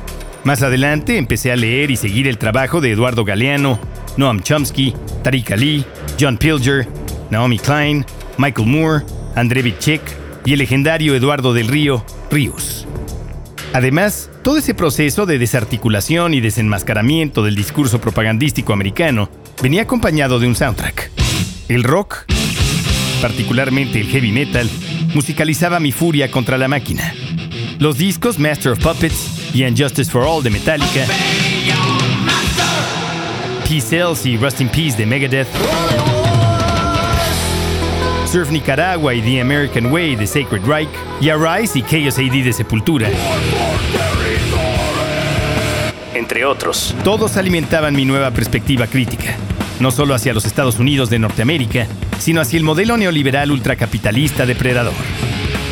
Más 0.45 0.62
adelante 0.62 1.18
empecé 1.18 1.52
a 1.52 1.56
leer 1.56 1.90
y 1.90 1.97
seguir 1.97 2.26
el 2.26 2.38
trabajo 2.38 2.80
de 2.80 2.92
Eduardo 2.92 3.25
Galeano, 3.25 3.78
Noam 4.16 4.40
Chomsky, 4.42 4.95
Tariq 5.23 5.50
Ali, 5.50 5.85
John 6.18 6.38
Pilger, 6.38 6.88
Naomi 7.30 7.59
Klein, 7.59 8.06
Michael 8.38 8.66
Moore, 8.66 9.04
André 9.35 9.61
Vicek 9.61 10.00
y 10.47 10.54
el 10.54 10.61
legendario 10.61 11.14
Eduardo 11.14 11.52
del 11.52 11.68
Río, 11.68 12.02
Ríos. 12.30 12.87
Además, 13.75 14.30
todo 14.42 14.56
ese 14.56 14.73
proceso 14.73 15.26
de 15.26 15.38
desarticulación 15.38 16.33
y 16.33 16.40
desenmascaramiento 16.40 17.45
del 17.45 17.54
discurso 17.56 18.00
propagandístico 18.00 18.73
americano 18.73 19.28
venía 19.62 19.83
acompañado 19.83 20.38
de 20.38 20.47
un 20.47 20.54
soundtrack. 20.54 21.11
El 21.68 21.85
rock 21.85 22.25
particularmente 23.21 24.01
el 24.01 24.07
heavy 24.09 24.33
metal, 24.33 24.69
musicalizaba 25.15 25.81
mi 25.81 25.93
furia 25.93 26.31
contra 26.31 26.59
la 26.59 26.69
máquina. 26.69 27.15
Los 27.79 27.99
discos 27.99 28.39
Master 28.39 28.73
of 28.73 28.79
Puppets 28.81 29.55
y 29.55 29.65
Justice 29.77 30.11
for 30.11 30.23
All 30.23 30.43
de 30.43 30.51
Metallica, 30.51 31.07
Peace 33.69 33.89
Cells 33.89 34.27
y 34.27 34.37
Rust 34.37 34.61
in 34.61 34.69
Peace 34.69 34.97
de 34.97 35.07
Megadeth, 35.07 35.49
Surf 38.31 38.51
Nicaragua 38.51 39.15
y 39.15 39.23
The 39.23 39.41
American 39.41 39.93
Way 39.93 40.17
de 40.17 40.27
Sacred 40.27 40.65
Reich, 40.67 40.89
y 41.21 41.31
Arise 41.31 41.79
y 41.79 41.83
Chaos 41.83 42.19
AD 42.19 42.45
de 42.45 42.53
Sepultura. 42.53 43.09
Entre 46.15 46.45
otros, 46.45 46.95
todos 47.05 47.37
alimentaban 47.37 47.95
mi 47.95 48.05
nueva 48.05 48.31
perspectiva 48.31 48.87
crítica 48.87 49.37
no 49.80 49.90
solo 49.90 50.14
hacia 50.14 50.35
los 50.35 50.45
Estados 50.45 50.78
Unidos 50.78 51.11
de 51.11 51.18
Norteamérica, 51.18 51.87
sino 52.18 52.40
hacia 52.40 52.59
el 52.59 52.64
modelo 52.64 52.97
neoliberal 52.97 53.50
ultracapitalista 53.50 54.47
depredador. 54.47 54.95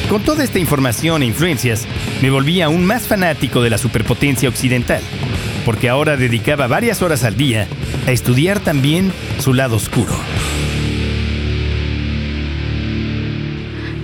Con 0.09 0.23
toda 0.23 0.45
esta 0.45 0.59
información 0.59 1.23
e 1.23 1.27
influencias, 1.27 1.87
me 2.21 2.31
volví 2.31 2.61
aún 2.61 2.85
más 2.85 3.07
fanático 3.07 3.63
de 3.63 3.71
la 3.71 3.79
superpotencia 3.79 4.49
occidental, 4.49 5.03
porque 5.65 5.89
ahora 5.89 6.17
dedicaba 6.17 6.67
varias 6.67 7.03
horas 7.03 7.25
al 7.25 7.37
día 7.37 7.67
a 8.07 8.13
estudiar 8.13 8.61
también 8.61 9.13
su 9.39 9.55
lado 9.55 9.77
oscuro. 9.77 10.13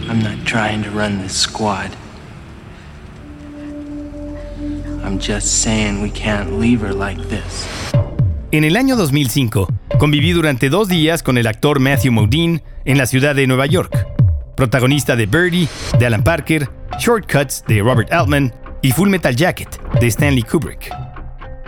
I'm 0.09 0.23
not 0.23 0.45
trying 0.45 0.83
to 0.83 0.91
run 0.91 1.23
this 1.23 1.33
squad. 1.33 1.91
I'm 5.05 5.19
just 5.19 5.63
saying 5.63 6.03
we 6.03 6.11
can't 6.11 6.59
leave 6.59 6.81
her 6.81 6.93
like 6.93 7.21
this. 7.29 7.90
En 8.53 8.65
el 8.65 8.77
año 8.77 8.97
2005, 8.97 9.69
conviví 10.01 10.33
durante 10.33 10.71
dos 10.71 10.89
días 10.89 11.23
con 11.23 11.39
el 11.39 11.47
actor 11.47 11.79
Matthew 11.79 12.11
Modine 12.11 12.65
en 12.85 12.99
la 12.99 13.07
ciudad 13.07 13.37
de 13.37 13.47
Nueva 13.47 13.67
York, 13.67 14.09
protagonista 14.57 15.15
de 15.15 15.27
Birdie, 15.27 15.69
de 16.01 16.07
Alan 16.07 16.25
Parker, 16.25 16.69
Shortcuts, 16.99 17.63
de 17.69 17.81
Robert 17.81 18.13
Altman 18.13 18.53
y 18.83 18.91
Full 18.91 19.09
Metal 19.09 19.37
Jacket, 19.37 19.81
de 20.01 20.07
Stanley 20.09 20.43
Kubrick. 20.43 20.93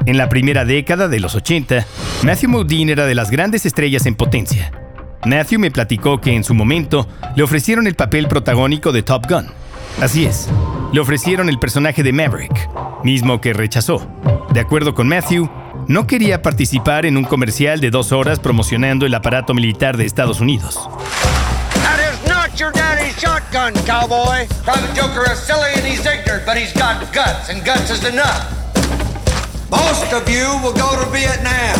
En 0.07 0.19
la 0.19 0.29
primera 0.29 0.65
década 0.65 1.07
de 1.07 1.21
los 1.21 1.37
80, 1.37 1.87
Matthew 2.25 2.51
Modine 2.51 2.91
era 2.91 3.07
de 3.07 3.15
las 3.15 3.31
grandes 3.31 3.65
estrellas 3.65 4.05
en 4.07 4.17
potencia. 4.17 4.73
Matthew 5.25 5.61
me 5.61 5.71
platicó 5.71 6.21
que 6.21 6.35
en 6.35 6.43
su 6.43 6.53
momento 6.53 7.07
le 7.37 7.45
ofrecieron 7.45 7.87
el 7.87 7.95
papel 7.95 8.27
protagónico 8.27 8.91
de 8.91 9.05
Top 9.05 9.29
Gun. 9.29 9.47
Así 10.01 10.25
es, 10.25 10.49
le 10.93 10.99
ofrecieron 10.99 11.49
el 11.49 11.61
personaje 11.61 12.03
de 12.03 12.13
Maverick, 12.13 12.69
mismo 13.05 13.41
que 13.41 13.53
rechazó. 13.53 14.05
De 14.53 14.59
acuerdo 14.59 14.95
con 14.95 15.07
Matthew, 15.07 15.49
no 15.89 16.07
quería 16.07 16.43
participar 16.43 17.07
en 17.07 17.17
un 17.17 17.25
comercial 17.25 17.81
de 17.81 17.91
dos 17.91 18.13
horas 18.13 18.39
promocionando 18.39 19.07
el 19.07 19.15
aparato 19.15 19.55
militar 19.55 19.97
de 19.97 20.05
Estados 20.05 20.41
Unidos. 20.41 20.79
That 21.83 21.99
is 21.99 22.29
not 22.29 22.59
your 22.59 22.73
daddy's 22.73 23.17
shotgun, 23.17 23.75
cowboy. 23.85 24.47
Private 24.65 24.95
Joker 24.95 25.31
is 25.33 25.39
silly 25.39 25.73
and 25.75 25.87
he's 25.87 26.07
ignorant, 26.07 26.45
but 26.47 26.57
he's 26.57 26.73
got 26.75 27.01
guts, 27.13 27.51
and 27.51 27.65
guts 27.65 27.91
is 27.91 28.05
enough. 28.05 28.49
Most 29.71 30.13
of 30.13 30.29
you 30.29 30.47
will 30.63 30.75
go 30.75 30.97
to 31.03 31.11
Vietnam. 31.11 31.77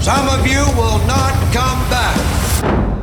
Some 0.00 0.28
of 0.28 0.46
you 0.46 0.64
will 0.76 0.98
not 1.06 1.32
come 1.52 1.78
back. 1.90 2.16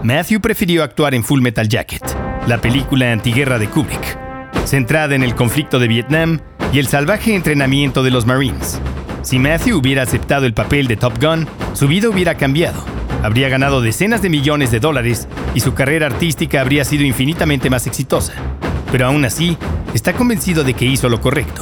Matthew 0.03 0.41
prefirió 0.41 0.83
actuar 0.83 1.13
en 1.13 1.23
Full 1.23 1.41
Metal 1.41 1.67
Jacket, 1.67 2.03
la 2.47 2.59
película 2.59 3.11
antiguerra 3.11 3.59
de 3.59 3.69
Kubrick, 3.69 4.17
centrada 4.65 5.15
en 5.15 5.23
el 5.23 5.35
conflicto 5.35 5.79
de 5.79 5.88
Vietnam 5.88 6.39
y 6.73 6.79
el 6.79 6.88
salvaje 6.88 7.35
entrenamiento 7.35 8.03
de 8.03 8.11
los 8.11 8.25
Marines. 8.25 8.79
Si 9.21 9.38
Matthew 9.38 9.77
hubiera 9.77 10.03
aceptado 10.03 10.45
el 10.45 10.53
papel 10.53 10.88
de 10.88 10.95
Top 10.95 11.21
Gun, 11.21 11.45
su 11.73 11.88
vida 11.88 12.09
hubiera 12.09 12.35
cambiado. 12.35 12.83
Habría 13.21 13.49
ganado 13.49 13.81
decenas 13.81 14.21
de 14.21 14.29
millones 14.29 14.71
de 14.71 14.79
dólares 14.79 15.27
y 15.53 15.59
su 15.59 15.73
carrera 15.73 16.05
artística 16.05 16.61
habría 16.61 16.85
sido 16.85 17.03
infinitamente 17.03 17.69
más 17.69 17.85
exitosa. 17.85 18.33
Pero 18.91 19.07
aún 19.07 19.25
así, 19.25 19.57
está 19.93 20.13
convencido 20.13 20.63
de 20.63 20.73
que 20.73 20.85
hizo 20.85 21.09
lo 21.09 21.19
correcto. 21.19 21.61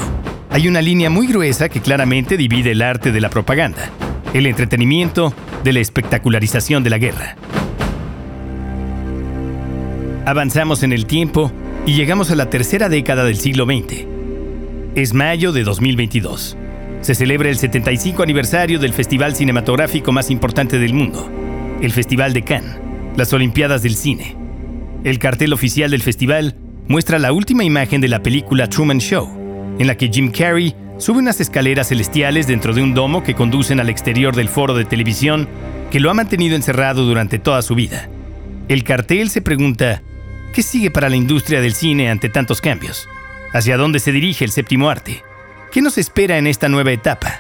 Hay 0.52 0.68
una 0.68 0.82
línea 0.82 1.10
muy 1.10 1.26
gruesa 1.28 1.68
que 1.68 1.82
claramente 1.82 2.38
divide 2.38 2.72
el 2.72 2.82
arte 2.84 3.12
de 3.12 3.22
la 3.22 3.30
propaganda, 3.30 3.90
el 4.34 4.46
entretenimiento 4.46 5.34
de 5.64 5.74
la 5.74 5.80
espectacularización 5.80 6.84
de 6.84 6.90
la 6.92 7.00
guerra. 7.00 7.36
Avanzamos 10.26 10.84
en 10.84 10.94
el 10.94 11.08
tiempo 11.08 11.52
y 11.88 11.94
llegamos 11.94 12.30
a 12.30 12.36
la 12.36 12.50
tercera 12.50 12.88
década 12.88 13.24
del 13.24 13.38
siglo 13.38 13.66
XX. 13.66 14.06
Es 14.96 15.14
mayo 15.14 15.52
de 15.52 15.64
2022 15.64 16.58
se 17.02 17.16
celebra 17.16 17.50
el 17.50 17.58
75 17.58 18.24
aniversario 18.24 18.80
del 18.80 18.94
festival 18.94 19.36
cinematográfico 19.36 20.12
más 20.12 20.30
importante 20.30 20.80
del 20.80 20.94
mundo, 20.94 21.30
el 21.82 21.92
Festival 21.92 22.34
de 22.34 22.42
Cannes, 22.42 22.78
las 23.16 23.32
Olimpiadas 23.34 23.84
del 23.84 23.96
Cine. 23.96 24.36
El 25.04 25.20
cartel 25.20 25.54
oficial 25.54 25.92
del 25.92 26.02
festival 26.02 26.56
muestra 26.88 27.20
la 27.20 27.32
última 27.32 27.64
imagen 27.64 28.02
de 28.02 28.08
la 28.08 28.24
película 28.24 28.68
Truman 28.68 29.00
Show, 29.00 29.76
en 29.80 29.88
la 29.88 29.96
que 29.96 30.10
Jim 30.10 30.32
Carrey 30.32 30.76
sube 30.98 31.20
unas 31.20 31.40
escaleras 31.40 31.90
celestiales 31.90 32.48
dentro 32.48 32.74
de 32.74 32.82
un 32.82 32.94
domo 32.94 33.24
que 33.24 33.36
conducen 33.36 33.80
al 33.80 33.90
exterior 33.90 34.36
del 34.36 34.50
foro 34.50 34.74
de 34.74 34.86
televisión 34.86 35.48
que 35.92 36.00
lo 36.00 36.10
ha 36.10 36.14
mantenido 36.14 36.56
encerrado 36.56 37.06
durante 37.06 37.40
toda 37.40 37.62
su 37.62 37.76
vida. 37.76 38.10
El 38.68 38.84
cartel 38.84 39.30
se 39.30 39.42
pregunta, 39.42 40.02
¿qué 40.54 40.64
sigue 40.64 40.92
para 40.92 41.10
la 41.10 41.16
industria 41.16 41.62
del 41.62 41.74
cine 41.74 42.10
ante 42.10 42.30
tantos 42.30 42.60
cambios? 42.60 43.08
¿Hacia 43.54 43.78
dónde 43.78 44.00
se 44.00 44.12
dirige 44.12 44.44
el 44.44 44.52
séptimo 44.52 44.90
arte? 44.90 45.24
¿Qué 45.78 45.84
nos 45.84 46.00
espera 46.00 46.40
en 46.40 46.48
esta 46.48 46.70
nueva 46.70 46.92
etapa? 46.92 47.40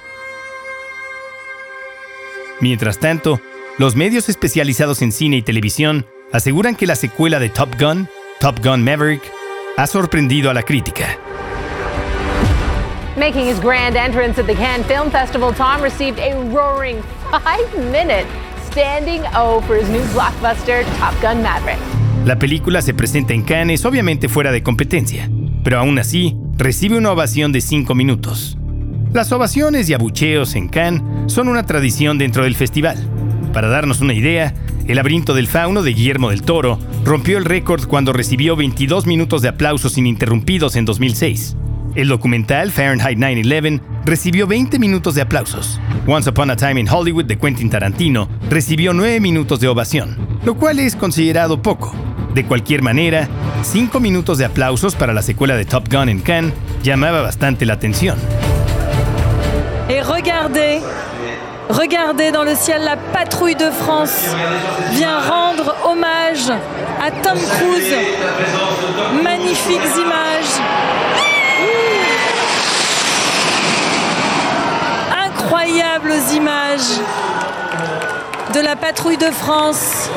Mientras 2.61 2.99
tanto, 2.99 3.41
los 3.79 3.95
medios 3.95 4.29
especializados 4.29 5.01
en 5.01 5.11
cine 5.11 5.37
y 5.37 5.41
televisión 5.41 6.05
aseguran 6.31 6.75
que 6.75 6.85
la 6.85 6.95
secuela 6.95 7.39
de 7.39 7.49
Top 7.49 7.69
Gun, 7.79 8.07
Top 8.39 8.63
Gun 8.63 8.83
Maverick, 8.83 9.23
ha 9.75 9.87
sorprendido 9.87 10.51
a 10.51 10.53
la 10.53 10.61
crítica. 10.61 11.17
Making 13.17 13.47
his 13.47 13.59
grand 13.59 13.95
entrance 13.95 14.39
at 14.39 14.45
the 14.45 14.53
Cannes 14.53 14.85
Film 14.85 15.09
Festival, 15.09 15.51
Tom 15.51 15.81
received 15.81 16.19
a 16.19 16.35
roaring 16.53 17.01
five-minute 17.31 18.27
standing 18.69 19.23
O 19.33 19.61
for 19.61 19.75
his 19.75 19.89
new 19.89 20.05
blockbuster, 20.13 20.85
Top 20.99 21.15
Gun 21.23 21.41
Maverick. 21.41 21.79
La 22.23 22.37
película 22.37 22.83
se 22.83 22.93
presenta 22.93 23.33
en 23.33 23.41
Cannes 23.41 23.83
obviamente 23.83 24.29
fuera 24.29 24.51
de 24.51 24.61
competencia, 24.61 25.27
pero 25.63 25.79
aún 25.79 25.97
así 25.97 26.37
recibe 26.57 26.97
una 26.97 27.11
ovación 27.11 27.51
de 27.51 27.61
5 27.61 27.93
minutos. 27.95 28.57
Las 29.13 29.31
ovaciones 29.31 29.89
y 29.89 29.93
abucheos 29.93 30.55
en 30.55 30.67
Cannes 30.67 31.03
son 31.31 31.47
una 31.47 31.65
tradición 31.65 32.17
dentro 32.17 32.43
del 32.43 32.55
festival. 32.55 32.97
Para 33.53 33.67
darnos 33.67 34.01
una 34.01 34.13
idea, 34.13 34.53
El 34.87 34.95
laberinto 34.95 35.33
del 35.33 35.47
fauno 35.47 35.83
de 35.83 35.91
Guillermo 35.91 36.29
del 36.29 36.43
Toro 36.43 36.79
rompió 37.03 37.37
el 37.37 37.43
récord 37.43 37.87
cuando 37.87 38.13
recibió 38.13 38.55
22 38.55 39.05
minutos 39.05 39.41
de 39.41 39.49
aplausos 39.49 39.97
ininterrumpidos 39.97 40.77
en 40.77 40.85
2006. 40.85 41.57
El 41.95 42.07
documental 42.07 42.71
Fahrenheit 42.71 43.17
9-11 43.17 43.81
recibió 44.05 44.47
20 44.47 44.79
minutos 44.79 45.13
de 45.15 45.23
aplausos. 45.23 45.81
Once 46.05 46.29
Upon 46.29 46.51
a 46.51 46.55
Time 46.55 46.79
in 46.79 46.87
Hollywood 46.87 47.25
de 47.25 47.37
Quentin 47.37 47.69
Tarantino 47.69 48.29
recibió 48.49 48.93
9 48.93 49.19
minutos 49.19 49.59
de 49.59 49.67
ovación, 49.67 50.15
lo 50.45 50.55
cual 50.55 50.79
es 50.79 50.95
considerado 50.95 51.61
poco. 51.61 51.93
De 52.37 52.45
cualquier 52.45 52.83
manera, 52.83 53.27
5 53.63 53.99
minutos 53.99 54.37
de 54.37 54.45
aplausos 54.45 54.93
para 54.93 55.11
la 55.11 55.23
secuela 55.23 55.55
de 55.55 55.65
Top 55.65 55.89
Gun 55.89 56.07
en 56.07 56.19
Cannes 56.19 56.53
llamaba 56.83 57.23
bastante 57.23 57.65
la 57.65 57.73
atención. 57.73 58.15
Et 59.89 60.03
regardez, 60.03 60.79
regardez 61.67 62.31
dans 62.31 62.43
le 62.43 62.55
ciel, 62.55 62.83
la 62.85 62.95
patrouille 62.95 63.55
de 63.55 63.71
France 63.71 64.35
vient 64.91 65.19
rendre 65.19 65.75
hommage 65.83 66.51
à 67.01 67.09
Tom 67.09 67.39
Cruise. 67.39 67.95
Magnifiques 69.23 69.97
images. 69.97 70.61
Incroyables 75.25 76.35
images 76.35 77.01
de 78.53 78.59
la 78.59 78.75
patrouille 78.75 79.17
de 79.17 79.31
France. 79.31 80.11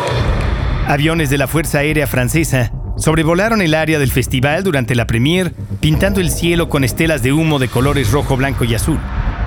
Aviones 0.91 1.31
de 1.31 1.39
la 1.39 1.47
Fuerza 1.47 1.79
Aérea 1.79 2.09
Francesa 2.09 2.73
sobrevolaron 2.97 3.63
el 3.63 3.75
área 3.75 4.01
del 4.01 4.11
festival 4.11 4.65
durante 4.65 4.97
la 4.97 5.07
premier, 5.07 5.55
pintando 5.79 6.19
el 6.19 6.33
cielo 6.33 6.69
con 6.69 6.83
estelas 6.83 7.23
de 7.23 7.33
humo 7.33 7.61
de 7.61 7.69
colores 7.69 8.11
rojo, 8.11 8.37
blanco 8.37 8.65
y 8.65 8.75
azul. 8.75 8.99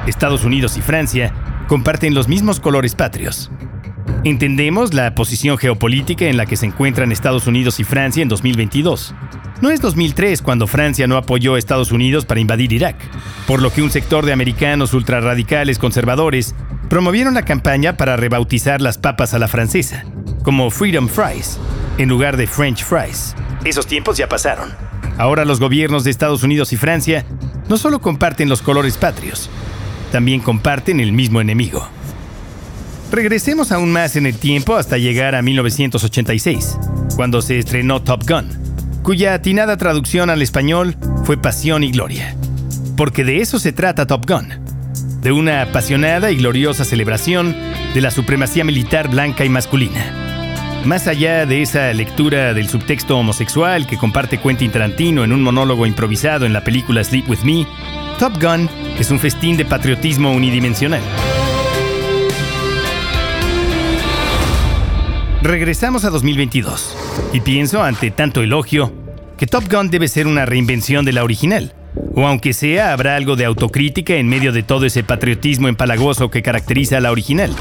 Estados 0.07 0.45
Unidos 0.45 0.77
y 0.77 0.81
Francia 0.81 1.33
comparten 1.67 2.13
los 2.13 2.29
mismos 2.29 2.61
colores 2.61 2.95
patrios. 2.95 3.51
Entendemos 4.23 4.93
la 4.93 5.15
posición 5.15 5.57
geopolítica 5.57 6.27
en 6.27 6.37
la 6.37 6.45
que 6.45 6.55
se 6.55 6.65
encuentran 6.65 7.11
Estados 7.11 7.45
Unidos 7.45 7.77
y 7.81 7.83
Francia 7.83 8.23
en 8.23 8.29
2022. 8.29 9.13
No 9.61 9.69
es 9.69 9.81
2003 9.81 10.41
cuando 10.41 10.65
Francia 10.65 11.07
no 11.07 11.17
apoyó 11.17 11.55
a 11.55 11.59
Estados 11.59 11.91
Unidos 11.91 12.23
para 12.23 12.39
invadir 12.39 12.71
Irak, 12.71 12.95
por 13.47 13.61
lo 13.61 13.69
que 13.69 13.81
un 13.81 13.91
sector 13.91 14.25
de 14.25 14.31
americanos 14.31 14.93
ultrarradicales 14.93 15.77
conservadores 15.77 16.55
promovieron 16.87 17.33
la 17.33 17.43
campaña 17.43 17.97
para 17.97 18.15
rebautizar 18.15 18.81
las 18.81 18.97
papas 18.97 19.33
a 19.33 19.39
la 19.39 19.49
francesa, 19.49 20.05
como 20.43 20.69
Freedom 20.69 21.07
Fries, 21.07 21.57
en 21.97 22.09
lugar 22.09 22.37
de 22.37 22.45
French 22.45 22.83
Fries. 22.83 23.33
Esos 23.63 23.87
tiempos 23.87 24.17
ya 24.17 24.27
pasaron. 24.27 24.69
Ahora 25.17 25.45
los 25.45 25.59
gobiernos 25.59 26.03
de 26.03 26.11
Estados 26.11 26.43
Unidos 26.43 26.73
y 26.73 26.77
Francia 26.77 27.25
no 27.69 27.77
solo 27.77 28.01
comparten 28.01 28.49
los 28.49 28.61
colores 28.61 28.97
patrios, 28.97 29.49
también 30.11 30.41
comparten 30.41 30.99
el 30.99 31.13
mismo 31.13 31.39
enemigo. 31.39 31.87
Regresemos 33.11 33.71
aún 33.71 33.91
más 33.91 34.15
en 34.15 34.25
el 34.25 34.37
tiempo 34.37 34.75
hasta 34.75 34.97
llegar 34.97 35.35
a 35.35 35.41
1986, 35.41 36.77
cuando 37.15 37.41
se 37.41 37.59
estrenó 37.59 38.01
Top 38.01 38.23
Gun, 38.27 38.49
cuya 39.03 39.35
atinada 39.35 39.77
traducción 39.77 40.29
al 40.29 40.41
español 40.41 40.97
fue 41.23 41.37
Pasión 41.37 41.83
y 41.83 41.91
Gloria. 41.91 42.35
Porque 42.97 43.23
de 43.23 43.39
eso 43.39 43.59
se 43.59 43.71
trata 43.71 44.07
Top 44.07 44.27
Gun, 44.27 44.49
de 45.21 45.31
una 45.31 45.61
apasionada 45.61 46.31
y 46.31 46.37
gloriosa 46.37 46.85
celebración 46.85 47.55
de 47.93 48.01
la 48.01 48.11
supremacía 48.11 48.63
militar 48.63 49.09
blanca 49.09 49.45
y 49.45 49.49
masculina. 49.49 50.22
Más 50.85 51.07
allá 51.07 51.45
de 51.45 51.61
esa 51.61 51.93
lectura 51.93 52.53
del 52.53 52.67
subtexto 52.67 53.17
homosexual 53.17 53.87
que 53.87 53.97
comparte 53.97 54.37
Quentin 54.37 54.69
Tarantino 54.69 55.23
en 55.23 55.31
un 55.31 55.41
monólogo 55.41 55.85
improvisado 55.85 56.45
en 56.45 56.51
la 56.51 56.65
película 56.65 57.01
Sleep 57.01 57.29
With 57.29 57.43
Me, 57.43 57.65
Top 58.19 58.33
Gun 58.41 58.69
es 58.99 59.09
un 59.09 59.17
festín 59.17 59.55
de 59.55 59.63
patriotismo 59.63 60.33
unidimensional. 60.33 61.01
Regresamos 65.41 66.03
a 66.03 66.09
2022 66.09 66.97
y 67.31 67.39
pienso, 67.39 67.81
ante 67.81 68.11
tanto 68.11 68.41
elogio, 68.41 68.91
que 69.37 69.47
Top 69.47 69.71
Gun 69.71 69.89
debe 69.89 70.09
ser 70.09 70.27
una 70.27 70.45
reinvención 70.45 71.05
de 71.05 71.13
la 71.13 71.23
original. 71.23 71.73
O 72.13 72.27
aunque 72.27 72.51
sea, 72.51 72.91
habrá 72.91 73.15
algo 73.15 73.37
de 73.37 73.45
autocrítica 73.45 74.15
en 74.15 74.27
medio 74.27 74.51
de 74.51 74.63
todo 74.63 74.85
ese 74.85 75.03
patriotismo 75.03 75.69
empalagoso 75.69 76.29
que 76.29 76.41
caracteriza 76.41 76.97
a 76.97 77.01
la 77.01 77.11
original. 77.11 77.55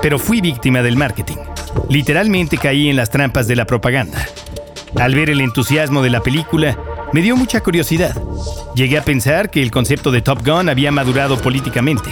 Pero 0.00 0.18
fui 0.18 0.40
víctima 0.40 0.82
del 0.82 0.96
marketing. 0.96 1.36
Literalmente 1.88 2.58
caí 2.58 2.88
en 2.88 2.96
las 2.96 3.10
trampas 3.10 3.46
de 3.48 3.56
la 3.56 3.64
propaganda. 3.64 4.26
Al 5.00 5.14
ver 5.14 5.30
el 5.30 5.40
entusiasmo 5.40 6.02
de 6.02 6.10
la 6.10 6.20
película, 6.20 6.76
me 7.12 7.22
dio 7.22 7.36
mucha 7.36 7.60
curiosidad. 7.60 8.16
Llegué 8.74 8.98
a 8.98 9.04
pensar 9.04 9.50
que 9.50 9.62
el 9.62 9.70
concepto 9.70 10.10
de 10.10 10.22
Top 10.22 10.46
Gun 10.46 10.68
había 10.68 10.92
madurado 10.92 11.38
políticamente. 11.38 12.10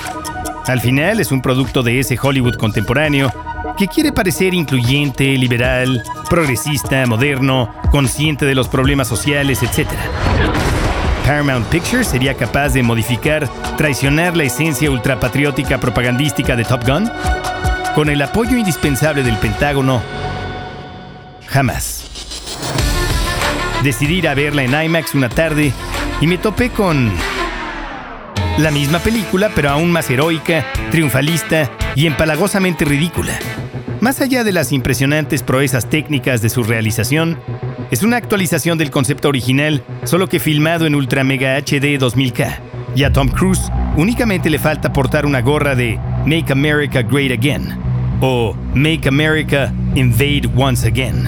Al 0.66 0.81
final 0.81 1.20
es 1.20 1.33
un 1.33 1.42
producto 1.42 1.83
de 1.83 1.98
ese 1.98 2.18
Hollywood 2.20 2.54
contemporáneo 2.54 3.33
que 3.76 3.88
quiere 3.88 4.12
parecer 4.12 4.54
incluyente, 4.54 5.24
liberal, 5.37 6.02
progresista, 6.28 7.07
moderno, 7.07 7.74
consciente 7.90 8.44
de 8.44 8.54
los 8.54 8.68
problemas 8.68 9.09
sociales, 9.09 9.62
etc. 9.62 9.88
Paramount 11.24 11.66
Pictures 11.68 12.09
sería 12.09 12.35
capaz 12.35 12.70
de 12.70 12.83
modificar, 12.83 13.48
traicionar 13.76 14.37
la 14.37 14.44
esencia 14.44 14.90
ultrapatriótica 14.90 15.78
propagandística 15.78 16.56
de 16.56 16.64
Top 16.64 16.85
Gun? 16.87 17.11
Con 17.94 18.09
el 18.09 18.22
apoyo 18.22 18.56
indispensable 18.56 19.22
del 19.22 19.37
Pentágono, 19.37 20.02
jamás. 21.46 22.04
Decidí 23.83 24.18
ir 24.18 24.28
a 24.28 24.35
verla 24.35 24.62
en 24.62 24.74
IMAX 24.74 25.14
una 25.14 25.28
tarde 25.28 25.72
y 26.20 26.26
me 26.26 26.38
topé 26.38 26.70
con 26.70 27.11
la 28.59 28.70
misma 28.70 28.98
película, 28.98 29.50
pero 29.54 29.70
aún 29.70 29.90
más 29.90 30.11
heroica, 30.11 30.66
triunfalista 30.90 31.70
y 31.94 32.06
empalagosamente 32.06 32.85
ridícula. 32.85 33.33
Más 34.00 34.20
allá 34.20 34.44
de 34.44 34.52
las 34.52 34.72
impresionantes 34.72 35.42
proezas 35.42 35.88
técnicas 35.88 36.42
de 36.42 36.50
su 36.50 36.62
realización, 36.62 37.38
es 37.90 38.05
una 38.05 38.16
actualización 38.16 38.79
del 38.79 38.90
concepto 38.90 39.29
original, 39.29 39.83
solo 40.05 40.29
que 40.29 40.38
filmado 40.38 40.87
en 40.87 40.94
Ultra 40.94 41.24
Mega 41.24 41.57
HD 41.57 41.98
2000K. 41.98 42.59
Y 42.94 43.03
a 43.03 43.12
Tom 43.12 43.29
Cruise 43.29 43.70
únicamente 43.96 44.48
le 44.48 44.59
falta 44.59 44.92
portar 44.92 45.26
una 45.26 45.40
gorra 45.40 45.74
de 45.74 45.98
Make 46.24 46.53
America 46.53 47.03
Great 47.03 47.33
Again 47.33 47.79
o 48.20 48.55
Make 48.74 49.09
America 49.09 49.72
Invade 49.94 50.48
Once 50.57 50.87
Again. 50.87 51.26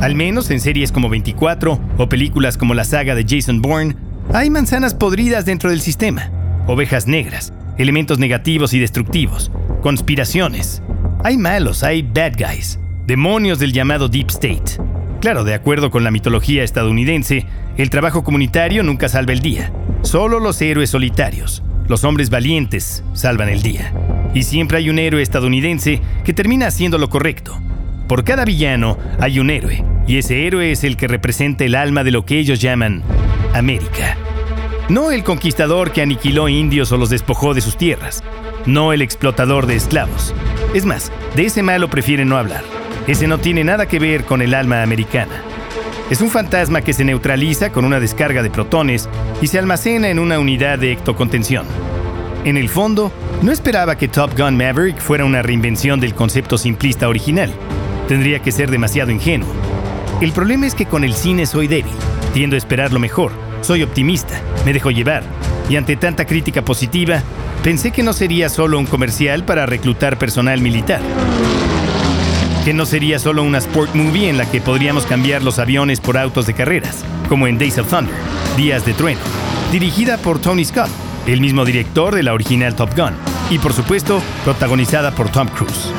Al 0.00 0.14
menos 0.14 0.50
en 0.50 0.60
series 0.60 0.92
como 0.92 1.08
24 1.08 1.78
o 1.98 2.08
películas 2.08 2.56
como 2.56 2.72
la 2.72 2.84
saga 2.84 3.14
de 3.14 3.26
Jason 3.28 3.60
Bourne, 3.60 3.96
hay 4.32 4.48
manzanas 4.48 4.94
podridas 4.94 5.44
dentro 5.44 5.70
del 5.70 5.80
sistema, 5.80 6.30
ovejas 6.66 7.06
negras, 7.06 7.52
elementos 7.76 8.18
negativos 8.18 8.72
y 8.72 8.78
destructivos, 8.78 9.50
conspiraciones. 9.82 10.82
Hay 11.24 11.36
malos, 11.36 11.82
hay 11.82 12.02
bad 12.02 12.34
guys, 12.38 12.78
demonios 13.06 13.58
del 13.58 13.72
llamado 13.72 14.08
Deep 14.08 14.28
State. 14.30 14.78
Claro, 15.20 15.42
de 15.42 15.54
acuerdo 15.54 15.90
con 15.90 16.04
la 16.04 16.12
mitología 16.12 16.62
estadounidense, 16.62 17.44
el 17.76 17.90
trabajo 17.90 18.22
comunitario 18.22 18.84
nunca 18.84 19.08
salva 19.08 19.32
el 19.32 19.40
día. 19.40 19.72
Solo 20.02 20.38
los 20.38 20.62
héroes 20.62 20.90
solitarios, 20.90 21.64
los 21.88 22.04
hombres 22.04 22.30
valientes, 22.30 23.02
salvan 23.14 23.48
el 23.48 23.62
día. 23.62 23.92
Y 24.32 24.44
siempre 24.44 24.78
hay 24.78 24.90
un 24.90 24.98
héroe 24.98 25.22
estadounidense 25.22 26.00
que 26.24 26.32
termina 26.32 26.68
haciendo 26.68 26.98
lo 26.98 27.10
correcto. 27.10 27.58
Por 28.06 28.22
cada 28.22 28.44
villano 28.44 28.96
hay 29.18 29.40
un 29.40 29.50
héroe, 29.50 29.84
y 30.06 30.18
ese 30.18 30.46
héroe 30.46 30.70
es 30.70 30.84
el 30.84 30.96
que 30.96 31.08
representa 31.08 31.64
el 31.64 31.74
alma 31.74 32.04
de 32.04 32.12
lo 32.12 32.24
que 32.24 32.38
ellos 32.38 32.60
llaman 32.60 33.02
América. 33.54 34.16
No 34.88 35.10
el 35.10 35.24
conquistador 35.24 35.90
que 35.90 36.00
aniquiló 36.00 36.48
indios 36.48 36.92
o 36.92 36.96
los 36.96 37.10
despojó 37.10 37.54
de 37.54 37.60
sus 37.60 37.76
tierras. 37.76 38.22
No 38.66 38.92
el 38.92 39.02
explotador 39.02 39.66
de 39.66 39.76
esclavos. 39.76 40.32
Es 40.74 40.86
más, 40.86 41.12
de 41.34 41.46
ese 41.46 41.62
malo 41.62 41.90
prefieren 41.90 42.28
no 42.28 42.38
hablar. 42.38 42.77
Ese 43.08 43.26
no 43.26 43.38
tiene 43.38 43.64
nada 43.64 43.86
que 43.86 43.98
ver 43.98 44.24
con 44.24 44.42
el 44.42 44.52
alma 44.52 44.82
americana. 44.82 45.42
Es 46.10 46.20
un 46.20 46.28
fantasma 46.28 46.82
que 46.82 46.92
se 46.92 47.06
neutraliza 47.06 47.72
con 47.72 47.86
una 47.86 48.00
descarga 48.00 48.42
de 48.42 48.50
protones 48.50 49.08
y 49.40 49.46
se 49.46 49.58
almacena 49.58 50.10
en 50.10 50.18
una 50.18 50.38
unidad 50.38 50.78
de 50.78 50.92
ectocontención. 50.92 51.64
En 52.44 52.58
el 52.58 52.68
fondo, 52.68 53.10
no 53.40 53.50
esperaba 53.50 53.96
que 53.96 54.08
Top 54.08 54.38
Gun 54.38 54.58
Maverick 54.58 54.98
fuera 54.98 55.24
una 55.24 55.40
reinvención 55.40 56.00
del 56.00 56.14
concepto 56.14 56.58
simplista 56.58 57.08
original. 57.08 57.50
Tendría 58.08 58.40
que 58.40 58.52
ser 58.52 58.70
demasiado 58.70 59.10
ingenuo. 59.10 59.48
El 60.20 60.32
problema 60.32 60.66
es 60.66 60.74
que 60.74 60.84
con 60.84 61.02
el 61.02 61.14
cine 61.14 61.46
soy 61.46 61.66
débil, 61.66 61.94
tiendo 62.34 62.56
a 62.56 62.58
esperar 62.58 62.92
lo 62.92 63.00
mejor, 63.00 63.32
soy 63.62 63.82
optimista, 63.82 64.38
me 64.66 64.74
dejo 64.74 64.90
llevar, 64.90 65.22
y 65.70 65.76
ante 65.76 65.96
tanta 65.96 66.26
crítica 66.26 66.62
positiva, 66.62 67.22
pensé 67.64 67.90
que 67.90 68.02
no 68.02 68.12
sería 68.12 68.50
solo 68.50 68.78
un 68.78 68.86
comercial 68.86 69.44
para 69.44 69.64
reclutar 69.64 70.18
personal 70.18 70.60
militar 70.60 71.00
que 72.68 72.74
no 72.74 72.84
sería 72.84 73.18
solo 73.18 73.44
una 73.44 73.56
sport 73.56 73.94
movie 73.94 74.28
en 74.28 74.36
la 74.36 74.44
que 74.44 74.60
podríamos 74.60 75.06
cambiar 75.06 75.42
los 75.42 75.58
aviones 75.58 76.00
por 76.00 76.18
autos 76.18 76.46
de 76.46 76.52
carreras, 76.52 77.02
como 77.26 77.46
en 77.46 77.56
Days 77.56 77.78
of 77.78 77.88
Thunder, 77.88 78.14
Días 78.58 78.84
de 78.84 78.92
Trueno, 78.92 79.22
dirigida 79.72 80.18
por 80.18 80.38
Tony 80.38 80.66
Scott, 80.66 80.90
el 81.26 81.40
mismo 81.40 81.64
director 81.64 82.14
de 82.14 82.22
la 82.22 82.34
original 82.34 82.76
Top 82.76 82.94
Gun, 82.94 83.14
y 83.48 83.58
por 83.58 83.72
supuesto 83.72 84.20
protagonizada 84.44 85.12
por 85.12 85.30
Tom 85.30 85.48
Cruise. 85.48 85.94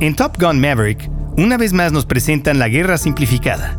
En 0.00 0.14
Top 0.14 0.36
Gun 0.38 0.60
Maverick, 0.60 1.08
una 1.38 1.56
vez 1.56 1.72
más 1.72 1.90
nos 1.90 2.04
presentan 2.04 2.58
la 2.58 2.68
guerra 2.68 2.98
simplificada. 2.98 3.78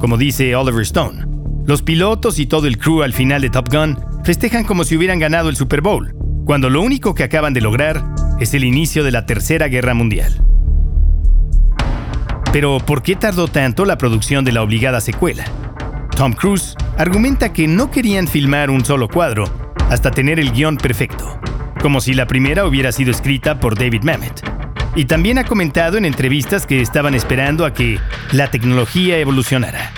Como 0.00 0.16
dice 0.16 0.56
Oliver 0.56 0.82
Stone, 0.82 1.24
los 1.66 1.82
pilotos 1.82 2.40
y 2.40 2.46
todo 2.46 2.66
el 2.66 2.78
crew 2.78 3.04
al 3.04 3.12
final 3.12 3.42
de 3.42 3.50
Top 3.50 3.68
Gun 3.72 3.96
festejan 4.24 4.64
como 4.64 4.82
si 4.82 4.96
hubieran 4.96 5.20
ganado 5.20 5.48
el 5.48 5.54
Super 5.54 5.82
Bowl, 5.82 6.16
cuando 6.50 6.68
lo 6.68 6.82
único 6.82 7.14
que 7.14 7.22
acaban 7.22 7.54
de 7.54 7.60
lograr 7.60 8.04
es 8.40 8.54
el 8.54 8.64
inicio 8.64 9.04
de 9.04 9.12
la 9.12 9.24
Tercera 9.24 9.68
Guerra 9.68 9.94
Mundial. 9.94 10.42
Pero 12.52 12.80
¿por 12.80 13.04
qué 13.04 13.14
tardó 13.14 13.46
tanto 13.46 13.84
la 13.84 13.96
producción 13.96 14.44
de 14.44 14.50
la 14.50 14.62
obligada 14.62 15.00
secuela? 15.00 15.44
Tom 16.16 16.32
Cruise 16.32 16.74
argumenta 16.98 17.52
que 17.52 17.68
no 17.68 17.92
querían 17.92 18.26
filmar 18.26 18.68
un 18.68 18.84
solo 18.84 19.06
cuadro 19.06 19.44
hasta 19.90 20.10
tener 20.10 20.40
el 20.40 20.50
guion 20.50 20.76
perfecto, 20.76 21.38
como 21.80 22.00
si 22.00 22.14
la 22.14 22.26
primera 22.26 22.66
hubiera 22.66 22.90
sido 22.90 23.12
escrita 23.12 23.60
por 23.60 23.78
David 23.78 24.02
Mamet. 24.02 24.42
Y 24.96 25.04
también 25.04 25.38
ha 25.38 25.44
comentado 25.44 25.98
en 25.98 26.04
entrevistas 26.04 26.66
que 26.66 26.80
estaban 26.80 27.14
esperando 27.14 27.64
a 27.64 27.72
que 27.72 28.00
la 28.32 28.50
tecnología 28.50 29.18
evolucionara. 29.18 29.92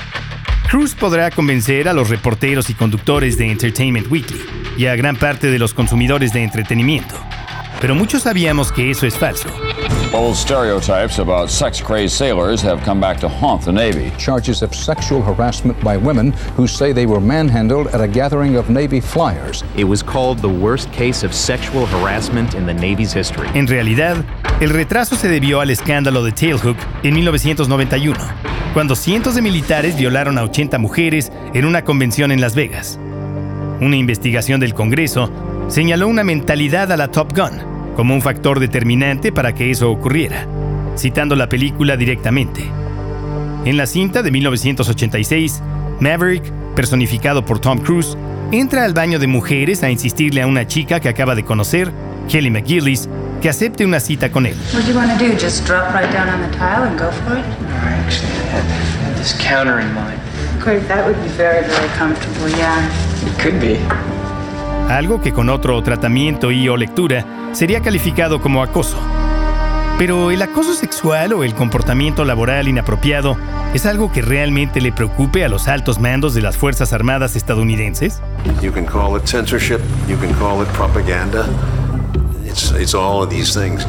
Cruise 0.69 0.95
podrá 0.95 1.31
convencer 1.31 1.89
a 1.89 1.95
los 1.95 2.11
reporteros 2.11 2.69
y 2.69 2.75
conductores 2.75 3.39
de 3.39 3.51
Entertainment 3.51 4.13
Weekly 4.13 4.62
y 4.83 4.89
a 4.89 4.97
gran 4.97 5.15
parte 5.15 5.49
de 5.49 5.61
los 5.61 5.75
consumidores 5.75 6.33
de 6.33 6.43
entretenimiento. 6.43 7.15
Pero 7.81 7.95
muchos 7.95 8.23
sabíamos 8.23 8.73
que 8.73 8.91
eso 8.91 9.07
es 9.07 9.17
falso. 9.17 9.49
Old 10.13 10.35
stereotypes 10.35 11.21
about 11.21 11.51
sex-crazed 11.51 12.11
sailors 12.11 12.61
have 12.63 12.83
come 12.85 13.01
back 13.01 13.21
to 13.21 13.29
haunt 13.29 13.65
the 13.65 13.73
Navy. 13.73 14.11
Charges 14.19 14.61
of 14.61 14.75
sexual 14.75 15.23
harassment 15.23 15.79
by 15.85 15.97
women 15.97 16.35
who 16.57 16.67
say 16.67 16.93
they 16.93 17.07
were 17.07 17.21
manhandled 17.21 17.95
at 17.95 18.01
a 18.01 18.09
gathering 18.09 18.57
of 18.57 18.69
Navy 18.71 19.01
flyers. 19.01 19.63
It 19.77 19.85
was 19.85 20.03
called 20.03 20.41
the 20.41 20.49
worst 20.49 20.91
case 20.93 21.25
of 21.25 21.33
sexual 21.33 21.87
harassment 21.87 22.55
in 22.55 22.67
the 22.67 22.75
Navy's 22.75 23.13
history. 23.13 23.49
En 23.55 23.69
realidad, 23.69 24.17
el 24.61 24.71
retraso 24.71 25.15
se 25.15 25.29
debió 25.29 25.61
al 25.61 25.71
escándalo 25.71 26.25
de 26.25 26.33
Tailhook 26.33 26.77
en 27.05 27.15
1991 27.15 28.19
cuando 28.73 28.97
cientos 28.97 29.35
de 29.35 29.43
militares 29.43 29.97
violaron 29.97 30.39
a 30.39 30.45
80 30.45 30.79
mujeres 30.79 31.31
en 31.53 31.67
una 31.67 31.85
convención 31.85 32.33
en 32.33 32.41
Las 32.41 32.55
Vegas. 32.55 32.99
Una 33.83 33.97
investigación 33.97 34.61
del 34.61 34.75
Congreso 34.75 35.29
señaló 35.67 36.07
una 36.07 36.23
mentalidad 36.23 36.93
a 36.93 36.97
la 36.97 37.09
Top 37.09 37.37
Gun 37.37 37.95
como 37.97 38.15
un 38.15 38.23
factor 38.23 38.61
determinante 38.61 39.33
para 39.33 39.55
que 39.57 39.73
eso 39.73 39.91
ocurriera, 39.91 40.47
citando 40.97 41.35
la 41.35 41.49
película 41.49 41.97
directamente. 41.97 42.63
En 43.65 43.77
la 43.77 43.87
cinta 43.87 44.23
de 44.23 44.31
1986, 44.31 45.65
Maverick, 45.99 46.45
personificado 46.77 47.45
por 47.45 47.59
Tom 47.59 47.79
Cruise, 47.79 48.17
entra 48.53 48.85
al 48.85 48.95
baño 48.95 49.19
de 49.19 49.27
mujeres 49.27 49.83
a 49.83 49.91
insistirle 49.91 50.43
a 50.43 50.47
una 50.47 50.65
chica 50.69 51.01
que 51.01 51.09
acaba 51.09 51.35
de 51.35 51.45
conocer, 51.45 51.91
Kelly 52.29 52.51
McGillis, 52.51 53.09
que 53.41 53.49
acepte 53.49 53.85
una 53.85 53.99
cita 53.99 54.31
con 54.31 54.47
él. 54.47 54.55
What 54.73 54.85
do 54.85 54.93
you 54.93 54.97
want 54.97 55.19
to 55.19 55.25
do? 55.25 55.33
Just 55.33 55.67
drop 55.67 55.93
right 55.93 56.09
down 56.13 56.29
on 56.29 56.49
the 56.49 56.57
tile 56.57 56.85
and 56.85 56.97
go 56.97 57.11
for 57.11 57.37
it? 57.37 57.45
I 57.83 57.95
actually 58.05 58.31
had, 58.53 58.63
had 58.63 59.19
this 59.19 59.35
counter 59.41 59.81
in 59.81 59.93
mind. 59.93 60.21
Great, 60.61 60.87
that 60.87 61.05
would 61.05 61.21
be 61.21 61.31
very, 61.31 61.67
very 61.67 61.89
comfortable, 61.99 62.49
yeah. 62.49 63.12
It 63.27 63.43
could 63.43 63.61
be. 63.61 63.79
Algo 64.89 65.21
que 65.21 65.33
con 65.33 65.49
otro 65.49 65.83
tratamiento 65.83 66.51
y 66.51 66.69
o 66.69 66.77
lectura 66.77 67.25
sería 67.53 67.81
calificado 67.81 68.41
como 68.41 68.63
acoso. 68.63 68.97
Pero 69.99 70.31
el 70.31 70.43
acoso 70.43 70.75
sexual 70.75 71.33
o 71.33 71.45
el 71.45 71.55
comportamiento 71.55 72.25
laboral 72.25 72.69
inapropiado 72.69 73.37
es 73.75 73.87
algo 73.87 74.11
que 74.11 74.21
realmente 74.21 74.81
le 74.81 74.93
preocupe 74.93 75.45
a 75.45 75.49
los 75.49 75.69
altos 75.69 75.99
mandos 76.01 76.35
de 76.35 76.43
las 76.43 76.57
Fuerzas 76.57 76.93
Armadas 76.93 77.37
estadounidenses? 77.37 78.21
You 78.61 78.73
can 78.73 78.85
call 78.85 79.17
it 79.17 79.27
censorship, 79.27 79.81
you 80.09 80.17
can 80.19 80.33
call 80.35 80.63
it 80.63 80.69
propaganda. 80.73 81.47
It's, 82.45 82.73
it's 82.73 82.95
all 82.95 83.23
of 83.23 83.31
these 83.31 83.59
things. 83.59 83.87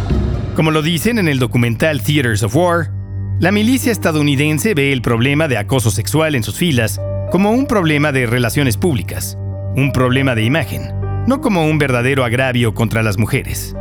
Como 0.55 0.71
lo 0.71 0.81
dicen 0.81 1.17
en 1.17 1.27
el 1.27 1.39
documental 1.39 2.01
Theaters 2.01 2.43
of 2.43 2.55
War, 2.55 2.91
la 3.39 3.51
milicia 3.51 3.91
estadounidense 3.91 4.73
ve 4.75 4.93
el 4.93 5.01
problema 5.01 5.47
de 5.47 5.57
acoso 5.57 5.89
sexual 5.89 6.35
en 6.35 6.43
sus 6.43 6.55
filas 6.55 7.01
como 7.31 7.51
un 7.51 7.65
problema 7.65 8.11
de 8.11 8.25
relaciones 8.25 8.77
públicas, 8.77 9.37
un 9.75 9.91
problema 9.91 10.35
de 10.35 10.43
imagen, 10.43 10.91
no 11.27 11.41
como 11.41 11.65
un 11.65 11.77
verdadero 11.77 12.23
agravio 12.23 12.73
contra 12.73 13.03
las 13.03 13.17
mujeres. 13.17 13.75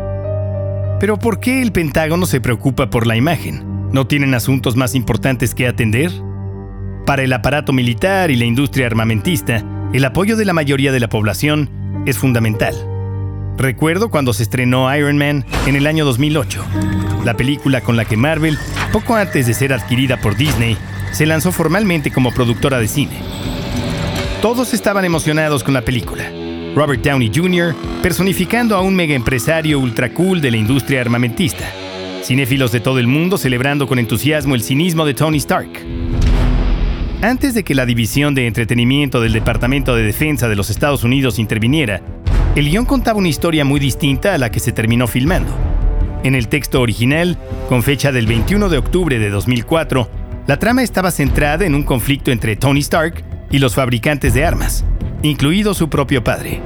Pero 1.00 1.18
¿por 1.18 1.40
qué 1.40 1.62
el 1.62 1.72
Pentágono 1.72 2.26
se 2.26 2.40
preocupa 2.40 2.88
por 2.88 3.06
la 3.06 3.16
imagen? 3.16 3.90
¿No 3.92 4.06
tienen 4.06 4.34
asuntos 4.34 4.76
más 4.76 4.94
importantes 4.94 5.54
que 5.54 5.66
atender? 5.66 6.10
Para 7.04 7.22
el 7.22 7.32
aparato 7.32 7.72
militar 7.72 8.30
y 8.30 8.36
la 8.36 8.44
industria 8.44 8.86
armamentista, 8.86 9.64
el 9.92 10.04
apoyo 10.04 10.36
de 10.36 10.44
la 10.44 10.52
mayoría 10.52 10.92
de 10.92 11.00
la 11.00 11.08
población 11.08 11.68
es 12.06 12.16
fundamental. 12.16 12.74
Recuerdo 13.58 14.10
cuando 14.10 14.32
se 14.32 14.44
estrenó 14.44 14.94
Iron 14.96 15.18
Man 15.18 15.44
en 15.66 15.76
el 15.76 15.86
año 15.86 16.04
2008, 16.04 16.64
la 17.24 17.36
película 17.36 17.82
con 17.82 17.96
la 17.96 18.04
que 18.04 18.16
Marvel, 18.16 18.56
poco 18.92 19.14
antes 19.14 19.46
de 19.46 19.54
ser 19.54 19.72
adquirida 19.72 20.16
por 20.20 20.36
Disney, 20.36 20.76
se 21.12 21.26
lanzó 21.26 21.52
formalmente 21.52 22.10
como 22.10 22.32
productora 22.32 22.78
de 22.78 22.88
cine. 22.88 23.18
Todos 24.40 24.74
estaban 24.74 25.04
emocionados 25.04 25.62
con 25.62 25.74
la 25.74 25.82
película. 25.82 26.24
Robert 26.74 27.04
Downey 27.04 27.30
Jr. 27.32 27.74
personificando 28.02 28.74
a 28.76 28.80
un 28.80 28.94
mega 28.96 29.14
empresario 29.14 29.78
ultra 29.78 30.12
cool 30.12 30.40
de 30.40 30.50
la 30.50 30.56
industria 30.56 31.00
armamentista. 31.00 31.64
Cinéfilos 32.24 32.72
de 32.72 32.80
todo 32.80 32.98
el 32.98 33.06
mundo 33.06 33.36
celebrando 33.36 33.86
con 33.86 33.98
entusiasmo 33.98 34.54
el 34.54 34.62
cinismo 34.62 35.04
de 35.04 35.14
Tony 35.14 35.38
Stark. 35.38 35.70
Antes 37.20 37.54
de 37.54 37.62
que 37.62 37.74
la 37.74 37.86
División 37.86 38.34
de 38.34 38.46
Entretenimiento 38.46 39.20
del 39.20 39.32
Departamento 39.32 39.94
de 39.94 40.02
Defensa 40.02 40.48
de 40.48 40.56
los 40.56 40.70
Estados 40.70 41.04
Unidos 41.04 41.38
interviniera, 41.38 42.00
el 42.56 42.68
guion 42.68 42.84
contaba 42.84 43.18
una 43.18 43.28
historia 43.28 43.64
muy 43.64 43.78
distinta 43.78 44.34
a 44.34 44.38
la 44.38 44.50
que 44.50 44.60
se 44.60 44.72
terminó 44.72 45.06
filmando. 45.06 45.52
En 46.24 46.34
el 46.34 46.48
texto 46.48 46.80
original, 46.80 47.38
con 47.68 47.82
fecha 47.82 48.12
del 48.12 48.26
21 48.26 48.68
de 48.68 48.78
octubre 48.78 49.18
de 49.18 49.30
2004, 49.30 50.21
la 50.46 50.58
trama 50.58 50.82
estaba 50.82 51.10
centrada 51.10 51.64
en 51.64 51.74
un 51.74 51.84
conflicto 51.84 52.32
entre 52.32 52.56
Tony 52.56 52.80
Stark 52.80 53.24
y 53.50 53.58
los 53.58 53.74
fabricantes 53.74 54.34
de 54.34 54.44
armas, 54.44 54.84
incluido 55.22 55.72
su 55.74 55.88
propio 55.88 56.24
padre. 56.24 56.60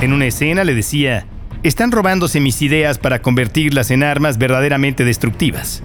En 0.00 0.12
una 0.12 0.26
escena 0.26 0.64
le 0.64 0.74
decía, 0.74 1.26
están 1.62 1.92
robándose 1.92 2.40
mis 2.40 2.60
ideas 2.60 2.98
para 2.98 3.22
convertirlas 3.22 3.90
en 3.90 4.02
armas 4.02 4.36
verdaderamente 4.36 5.04
destructivas. 5.04 5.82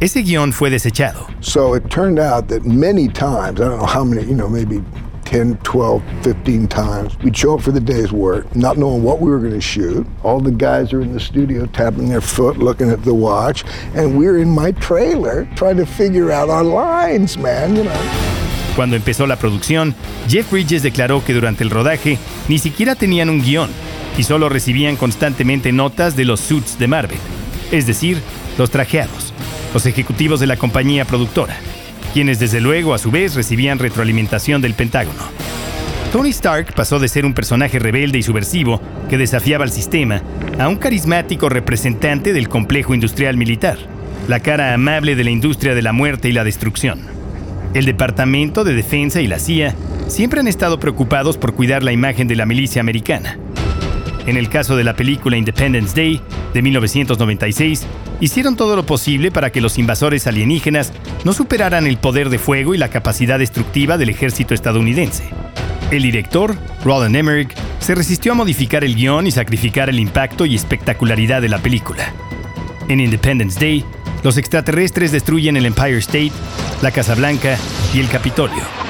Ese 0.00 0.22
guion 0.22 0.52
fue 0.52 0.70
desechado. 0.70 1.26
So 1.40 1.76
it 1.76 1.88
turned 1.88 2.18
out 2.18 2.48
that 2.48 2.64
many 2.64 3.08
times, 3.08 3.60
I 3.60 3.64
don't 3.64 3.78
know 3.78 3.86
how 3.86 4.04
many, 4.04 4.22
you 4.26 4.34
know, 4.34 4.48
maybe 4.48 4.82
10, 5.24 5.58
12, 5.58 6.02
15 6.22 6.68
times. 6.68 7.18
We'd 7.18 7.36
show 7.36 7.54
up 7.54 7.62
for 7.62 7.72
the 7.72 7.80
day's 7.80 8.12
work, 8.12 8.54
not 8.54 8.76
knowing 8.76 9.02
what 9.02 9.20
we 9.20 9.30
were 9.30 9.38
going 9.38 9.52
to 9.52 9.60
shoot. 9.60 10.06
All 10.22 10.40
the 10.40 10.50
guys 10.50 10.92
are 10.92 11.00
in 11.00 11.12
the 11.12 11.20
studio 11.20 11.66
tapping 11.66 12.08
their 12.08 12.20
foot, 12.20 12.58
looking 12.58 12.90
at 12.90 13.02
the 13.04 13.14
watch, 13.14 13.64
and 13.94 14.18
we're 14.18 14.38
in 14.38 14.50
my 14.50 14.72
trailer 14.72 15.48
trying 15.56 15.76
to 15.76 15.86
figure 15.86 16.30
out 16.30 16.48
our 16.50 16.64
lines, 16.64 17.36
man, 17.36 17.76
you 17.76 17.84
know. 17.84 18.00
Cuando 18.76 18.96
empezó 18.96 19.26
la 19.26 19.36
producción, 19.36 19.94
Jeff 20.28 20.50
Bridges 20.50 20.82
declaró 20.82 21.24
que 21.24 21.32
durante 21.32 21.62
el 21.62 21.70
rodaje 21.70 22.18
ni 22.48 22.58
siquiera 22.58 22.94
tenían 22.94 23.30
un 23.30 23.40
guion 23.40 23.70
y 24.18 24.24
solo 24.24 24.48
recibían 24.48 24.96
constantemente 24.96 25.72
notas 25.72 26.16
de 26.16 26.24
los 26.24 26.40
suits 26.40 26.78
de 26.78 26.88
Marvel, 26.88 27.18
es 27.70 27.86
decir, 27.86 28.18
los 28.58 28.70
trajeados, 28.70 29.32
los 29.72 29.86
ejecutivos 29.86 30.40
de 30.40 30.48
la 30.48 30.56
compañía 30.56 31.04
productora 31.04 31.56
quienes 32.14 32.38
desde 32.38 32.60
luego 32.60 32.94
a 32.94 32.98
su 32.98 33.10
vez 33.10 33.34
recibían 33.34 33.80
retroalimentación 33.80 34.62
del 34.62 34.74
Pentágono. 34.74 35.18
Tony 36.12 36.30
Stark 36.30 36.72
pasó 36.72 37.00
de 37.00 37.08
ser 37.08 37.26
un 37.26 37.34
personaje 37.34 37.80
rebelde 37.80 38.18
y 38.18 38.22
subversivo 38.22 38.80
que 39.10 39.18
desafiaba 39.18 39.64
al 39.64 39.72
sistema 39.72 40.22
a 40.60 40.68
un 40.68 40.76
carismático 40.76 41.48
representante 41.48 42.32
del 42.32 42.48
complejo 42.48 42.94
industrial 42.94 43.36
militar, 43.36 43.78
la 44.28 44.38
cara 44.38 44.74
amable 44.74 45.16
de 45.16 45.24
la 45.24 45.30
industria 45.30 45.74
de 45.74 45.82
la 45.82 45.92
muerte 45.92 46.28
y 46.28 46.32
la 46.32 46.44
destrucción. 46.44 47.00
El 47.74 47.84
Departamento 47.84 48.62
de 48.62 48.74
Defensa 48.74 49.20
y 49.20 49.26
la 49.26 49.40
CIA 49.40 49.74
siempre 50.06 50.38
han 50.38 50.46
estado 50.46 50.78
preocupados 50.78 51.36
por 51.36 51.54
cuidar 51.54 51.82
la 51.82 51.90
imagen 51.90 52.28
de 52.28 52.36
la 52.36 52.46
milicia 52.46 52.80
americana. 52.80 53.38
En 54.26 54.36
el 54.36 54.48
caso 54.48 54.76
de 54.76 54.84
la 54.84 54.96
película 54.96 55.36
Independence 55.36 55.94
Day 55.94 56.20
de 56.54 56.62
1996, 56.62 57.86
hicieron 58.20 58.56
todo 58.56 58.74
lo 58.74 58.86
posible 58.86 59.30
para 59.30 59.50
que 59.50 59.60
los 59.60 59.78
invasores 59.78 60.26
alienígenas 60.26 60.92
no 61.24 61.32
superaran 61.32 61.86
el 61.86 61.98
poder 61.98 62.30
de 62.30 62.38
fuego 62.38 62.74
y 62.74 62.78
la 62.78 62.88
capacidad 62.88 63.38
destructiva 63.38 63.98
del 63.98 64.08
ejército 64.08 64.54
estadounidense. 64.54 65.24
El 65.90 66.02
director, 66.02 66.56
Roland 66.82 67.16
Emmerich, 67.16 67.54
se 67.80 67.94
resistió 67.94 68.32
a 68.32 68.34
modificar 68.34 68.82
el 68.82 68.94
guion 68.94 69.26
y 69.26 69.30
sacrificar 69.30 69.90
el 69.90 70.00
impacto 70.00 70.46
y 70.46 70.54
espectacularidad 70.54 71.42
de 71.42 71.50
la 71.50 71.58
película. 71.58 72.12
En 72.88 73.00
Independence 73.00 73.60
Day, 73.60 73.84
los 74.22 74.38
extraterrestres 74.38 75.12
destruyen 75.12 75.56
el 75.58 75.66
Empire 75.66 75.98
State, 75.98 76.32
la 76.80 76.90
Casa 76.90 77.14
Blanca 77.14 77.58
y 77.92 78.00
el 78.00 78.08
Capitolio. 78.08 78.83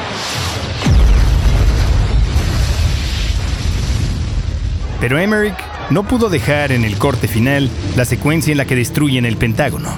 Pero 5.04 5.18
Emmerich 5.18 5.58
no 5.90 6.04
pudo 6.04 6.30
dejar 6.30 6.72
en 6.72 6.82
el 6.82 6.96
corte 6.96 7.28
final 7.28 7.68
la 7.94 8.06
secuencia 8.06 8.52
en 8.52 8.56
la 8.56 8.64
que 8.64 8.74
destruyen 8.74 9.26
el 9.26 9.36
Pentágono. 9.36 9.90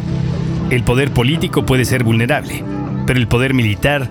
El 0.69 0.83
poder 0.83 1.13
político 1.13 1.65
puede 1.65 1.85
ser 1.85 2.03
vulnerable, 2.03 2.65
pero 3.07 3.21
el 3.21 3.29
poder 3.29 3.55
militar 3.55 4.09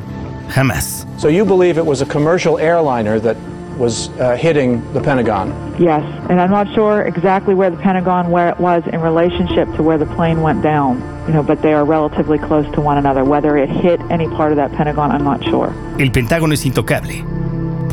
jamás. 0.51 1.05
So 1.17 1.27
you 1.27 1.43
believe 1.43 1.77
it 1.77 1.85
was 1.85 2.01
a 2.01 2.05
commercial 2.05 2.57
airliner 2.59 3.19
that 3.19 3.35
was 3.77 4.09
uh, 4.21 4.37
hitting 4.37 4.81
the 4.93 5.01
Pentagon? 5.01 5.51
Yes, 5.77 6.01
and 6.29 6.39
I'm 6.39 6.49
not 6.49 6.73
sure 6.73 7.01
exactly 7.01 7.55
where 7.55 7.69
the 7.69 7.81
Pentagon 7.81 8.31
where 8.31 8.47
it 8.47 8.57
was 8.57 8.81
in 8.87 9.01
relationship 9.01 9.67
to 9.75 9.83
where 9.83 9.97
the 9.97 10.09
plane 10.15 10.41
went 10.41 10.63
down. 10.63 11.03
You 11.27 11.33
know, 11.33 11.43
but 11.43 11.61
they 11.61 11.73
are 11.73 11.83
relatively 11.83 12.37
close 12.37 12.73
to 12.73 12.79
one 12.79 12.97
another. 12.97 13.25
Whether 13.25 13.57
it 13.57 13.69
hit 13.69 13.99
any 14.09 14.29
part 14.29 14.53
of 14.53 14.57
that 14.59 14.71
Pentagon, 14.71 15.11
I'm 15.11 15.25
not 15.25 15.43
sure. 15.43 15.73
El 15.99 16.11
Pentágono 16.11 16.53
es 16.53 16.65
intocable. 16.65 17.34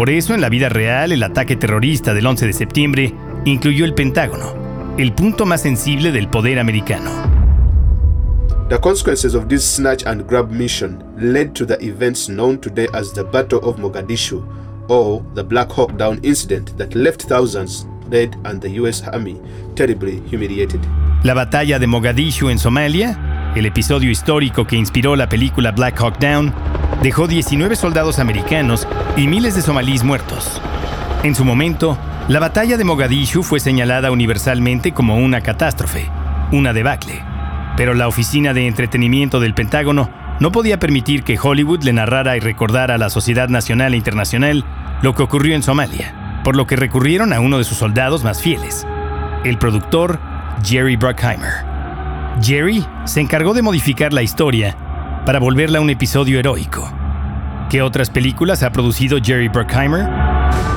Por 0.03 0.11
eso, 0.11 0.35
en 0.35 0.41
la 0.41 0.49
vida 0.49 0.69
real, 0.69 1.13
el 1.13 1.23
ataque 1.23 1.55
terrorista 1.55 2.13
del 2.13 2.27
11 2.27 2.49
de 2.49 2.53
septiembre 2.53 3.15
incluyó 3.45 3.85
el 3.85 3.95
Pentágono, 3.95 4.53
el 4.99 5.13
punto 5.13 5.47
más 5.47 5.63
sensible 5.63 6.11
del 6.11 6.27
poder 6.27 6.59
americano. 6.59 7.13
The 8.69 8.81
consequences 8.81 9.37
of 9.37 9.47
this 9.47 9.63
snatch 9.63 10.05
and 10.05 10.27
grab 10.29 10.51
mission 10.51 11.05
led 11.17 11.53
to 11.53 11.65
the 11.65 11.77
events 11.81 12.29
known 12.29 12.59
today 12.59 12.89
as 12.93 13.13
the 13.13 13.23
Battle 13.23 13.61
of 13.63 13.79
Mogadishu 13.79 14.45
or 14.89 15.23
the 15.37 15.45
Black 15.45 15.71
Hawk 15.71 15.97
Down 15.97 16.19
incident 16.25 16.77
that 16.79 16.97
left 16.97 17.29
thousands 17.29 17.87
dead 18.11 18.37
and 18.45 18.61
the 18.61 18.71
US 18.81 19.07
Army 19.07 19.41
terribly 19.77 20.21
humiliated. 20.29 20.81
La 21.23 21.35
batalla 21.35 21.79
de 21.79 21.87
Mogadishu 21.87 22.51
en 22.51 22.59
Somalia, 22.59 23.53
el 23.55 23.67
episodio 23.67 24.11
histórico 24.11 24.67
que 24.67 24.75
inspiró 24.75 25.15
la 25.15 25.29
película 25.29 25.71
Black 25.71 26.01
Hawk 26.01 26.19
Down, 26.19 26.53
dejó 27.03 27.27
19 27.27 27.77
soldados 27.77 28.19
americanos 28.19 28.87
y 29.17 29.27
miles 29.27 29.55
de 29.55 29.63
somalíes 29.63 30.05
muertos. 30.05 30.61
En 31.23 31.35
su 31.35 31.45
momento, 31.45 31.97
la 32.29 32.41
batalla 32.41 32.77
de 32.77 32.85
Mogadishu 32.85 33.43
fue 33.43 33.61
señalada 33.61 34.11
universalmente 34.11 34.93
como 34.93 35.17
una 35.17 35.41
catástrofe, 35.41 36.11
una 36.53 36.73
debacle. 36.73 37.23
Pero 37.77 37.95
la 37.95 38.09
Oficina 38.09 38.53
de 38.53 38.67
Entretenimiento 38.67 39.41
del 39.41 39.55
Pentágono 39.55 40.11
no 40.41 40.53
podía 40.53 40.79
permitir 40.79 41.23
que 41.23 41.39
Hollywood 41.41 41.83
le 41.83 41.93
narrara 41.93 42.37
y 42.37 42.41
recordara 42.41 42.97
a 42.97 42.99
la 42.99 43.11
sociedad 43.11 43.49
nacional 43.49 43.95
e 43.95 43.97
internacional 43.97 44.65
lo 45.03 45.15
que 45.15 45.23
ocurrió 45.23 45.55
en 45.55 45.63
Somalia, 45.63 46.41
por 46.45 46.57
lo 46.57 46.67
que 46.67 46.77
recurrieron 46.77 47.33
a 47.33 47.41
uno 47.41 47.59
de 47.59 47.65
sus 47.65 47.79
soldados 47.79 48.25
más 48.25 48.43
fieles, 48.43 48.87
el 49.45 49.59
productor 49.59 50.21
Jerry 50.65 50.97
Bruckheimer. 50.97 51.65
Jerry 52.41 52.85
se 53.05 53.21
encargó 53.21 53.55
de 53.55 53.63
modificar 53.63 54.13
la 54.13 54.23
historia 54.23 54.77
para 55.25 55.39
volverla 55.39 55.81
un 55.81 55.91
episodio 55.91 56.39
heroico. 56.39 56.91
¿Qué 57.71 57.83
otras 57.83 58.11
películas 58.11 58.63
ha 58.63 58.71
producido 58.71 59.19
Jerry 59.23 59.49
Bruckheimer? 59.49 60.07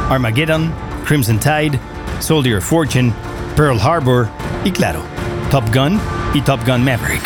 Armageddon, 0.09 0.71
Crimson 1.05 1.39
Tide, 1.39 1.79
Soldier 2.19 2.57
of 2.57 2.63
Fortune, 2.63 3.11
Pearl 3.55 3.79
Harbor 3.79 4.27
y 4.63 4.71
claro, 4.71 5.01
Top 5.49 5.63
Gun 5.73 5.99
y 6.33 6.41
Top 6.41 6.59
Gun 6.65 6.83
Maverick. 6.83 7.23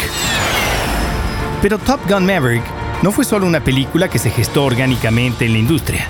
Pero 1.62 1.78
Top 1.78 2.00
Gun 2.08 2.26
Maverick 2.26 2.64
no 3.04 3.12
fue 3.12 3.26
solo 3.26 3.46
una 3.46 3.60
película 3.60 4.08
que 4.08 4.20
se 4.20 4.30
gestó 4.30 4.64
orgánicamente 4.64 5.46
en 5.46 5.54
la 5.54 5.60
industria. 5.60 6.08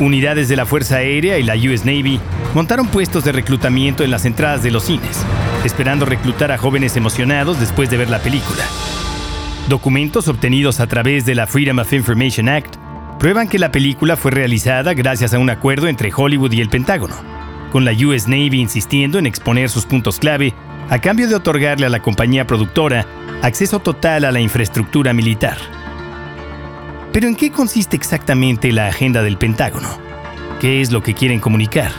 Unidades 0.00 0.48
de 0.48 0.56
la 0.56 0.66
Fuerza 0.66 0.96
Aérea 0.96 1.38
y 1.38 1.42
la 1.42 1.54
US 1.54 1.84
Navy 1.84 2.20
montaron 2.54 2.88
puestos 2.88 3.24
de 3.24 3.32
reclutamiento 3.32 4.02
en 4.02 4.10
las 4.10 4.24
entradas 4.24 4.62
de 4.62 4.70
los 4.70 4.84
cines, 4.84 5.24
esperando 5.64 6.06
reclutar 6.06 6.50
a 6.50 6.58
jóvenes 6.58 6.96
emocionados 6.96 7.60
después 7.60 7.90
de 7.90 7.98
ver 7.98 8.10
la 8.10 8.18
película. 8.18 8.64
Documentos 9.68 10.26
obtenidos 10.28 10.80
a 10.80 10.86
través 10.86 11.24
de 11.26 11.34
la 11.34 11.46
Freedom 11.46 11.78
of 11.78 11.92
Information 11.92 12.48
Act 12.48 12.76
prueban 13.18 13.48
que 13.48 13.58
la 13.58 13.70
película 13.70 14.16
fue 14.16 14.30
realizada 14.30 14.94
gracias 14.94 15.32
a 15.34 15.38
un 15.38 15.50
acuerdo 15.50 15.86
entre 15.86 16.10
Hollywood 16.14 16.52
y 16.52 16.60
el 16.60 16.68
Pentágono, 16.68 17.14
con 17.70 17.84
la 17.84 17.92
US 17.92 18.26
Navy 18.26 18.60
insistiendo 18.60 19.18
en 19.18 19.26
exponer 19.26 19.68
sus 19.68 19.86
puntos 19.86 20.18
clave 20.18 20.54
a 20.88 20.98
cambio 20.98 21.28
de 21.28 21.36
otorgarle 21.36 21.86
a 21.86 21.90
la 21.90 22.02
compañía 22.02 22.46
productora 22.46 23.06
acceso 23.42 23.78
total 23.78 24.24
a 24.24 24.32
la 24.32 24.40
infraestructura 24.40 25.12
militar. 25.12 25.56
Pero 27.12 27.28
¿en 27.28 27.36
qué 27.36 27.52
consiste 27.52 27.96
exactamente 27.96 28.72
la 28.72 28.88
agenda 28.88 29.22
del 29.22 29.36
Pentágono? 29.36 29.88
¿Qué 30.60 30.80
es 30.80 30.90
lo 30.90 31.02
que 31.02 31.14
quieren 31.14 31.40
comunicar? 31.40 31.92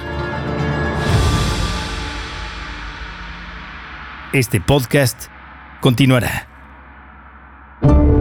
Este 4.34 4.62
podcast 4.62 5.28
continuará. 5.82 6.51
Thank 7.82 8.16
you. 8.16 8.21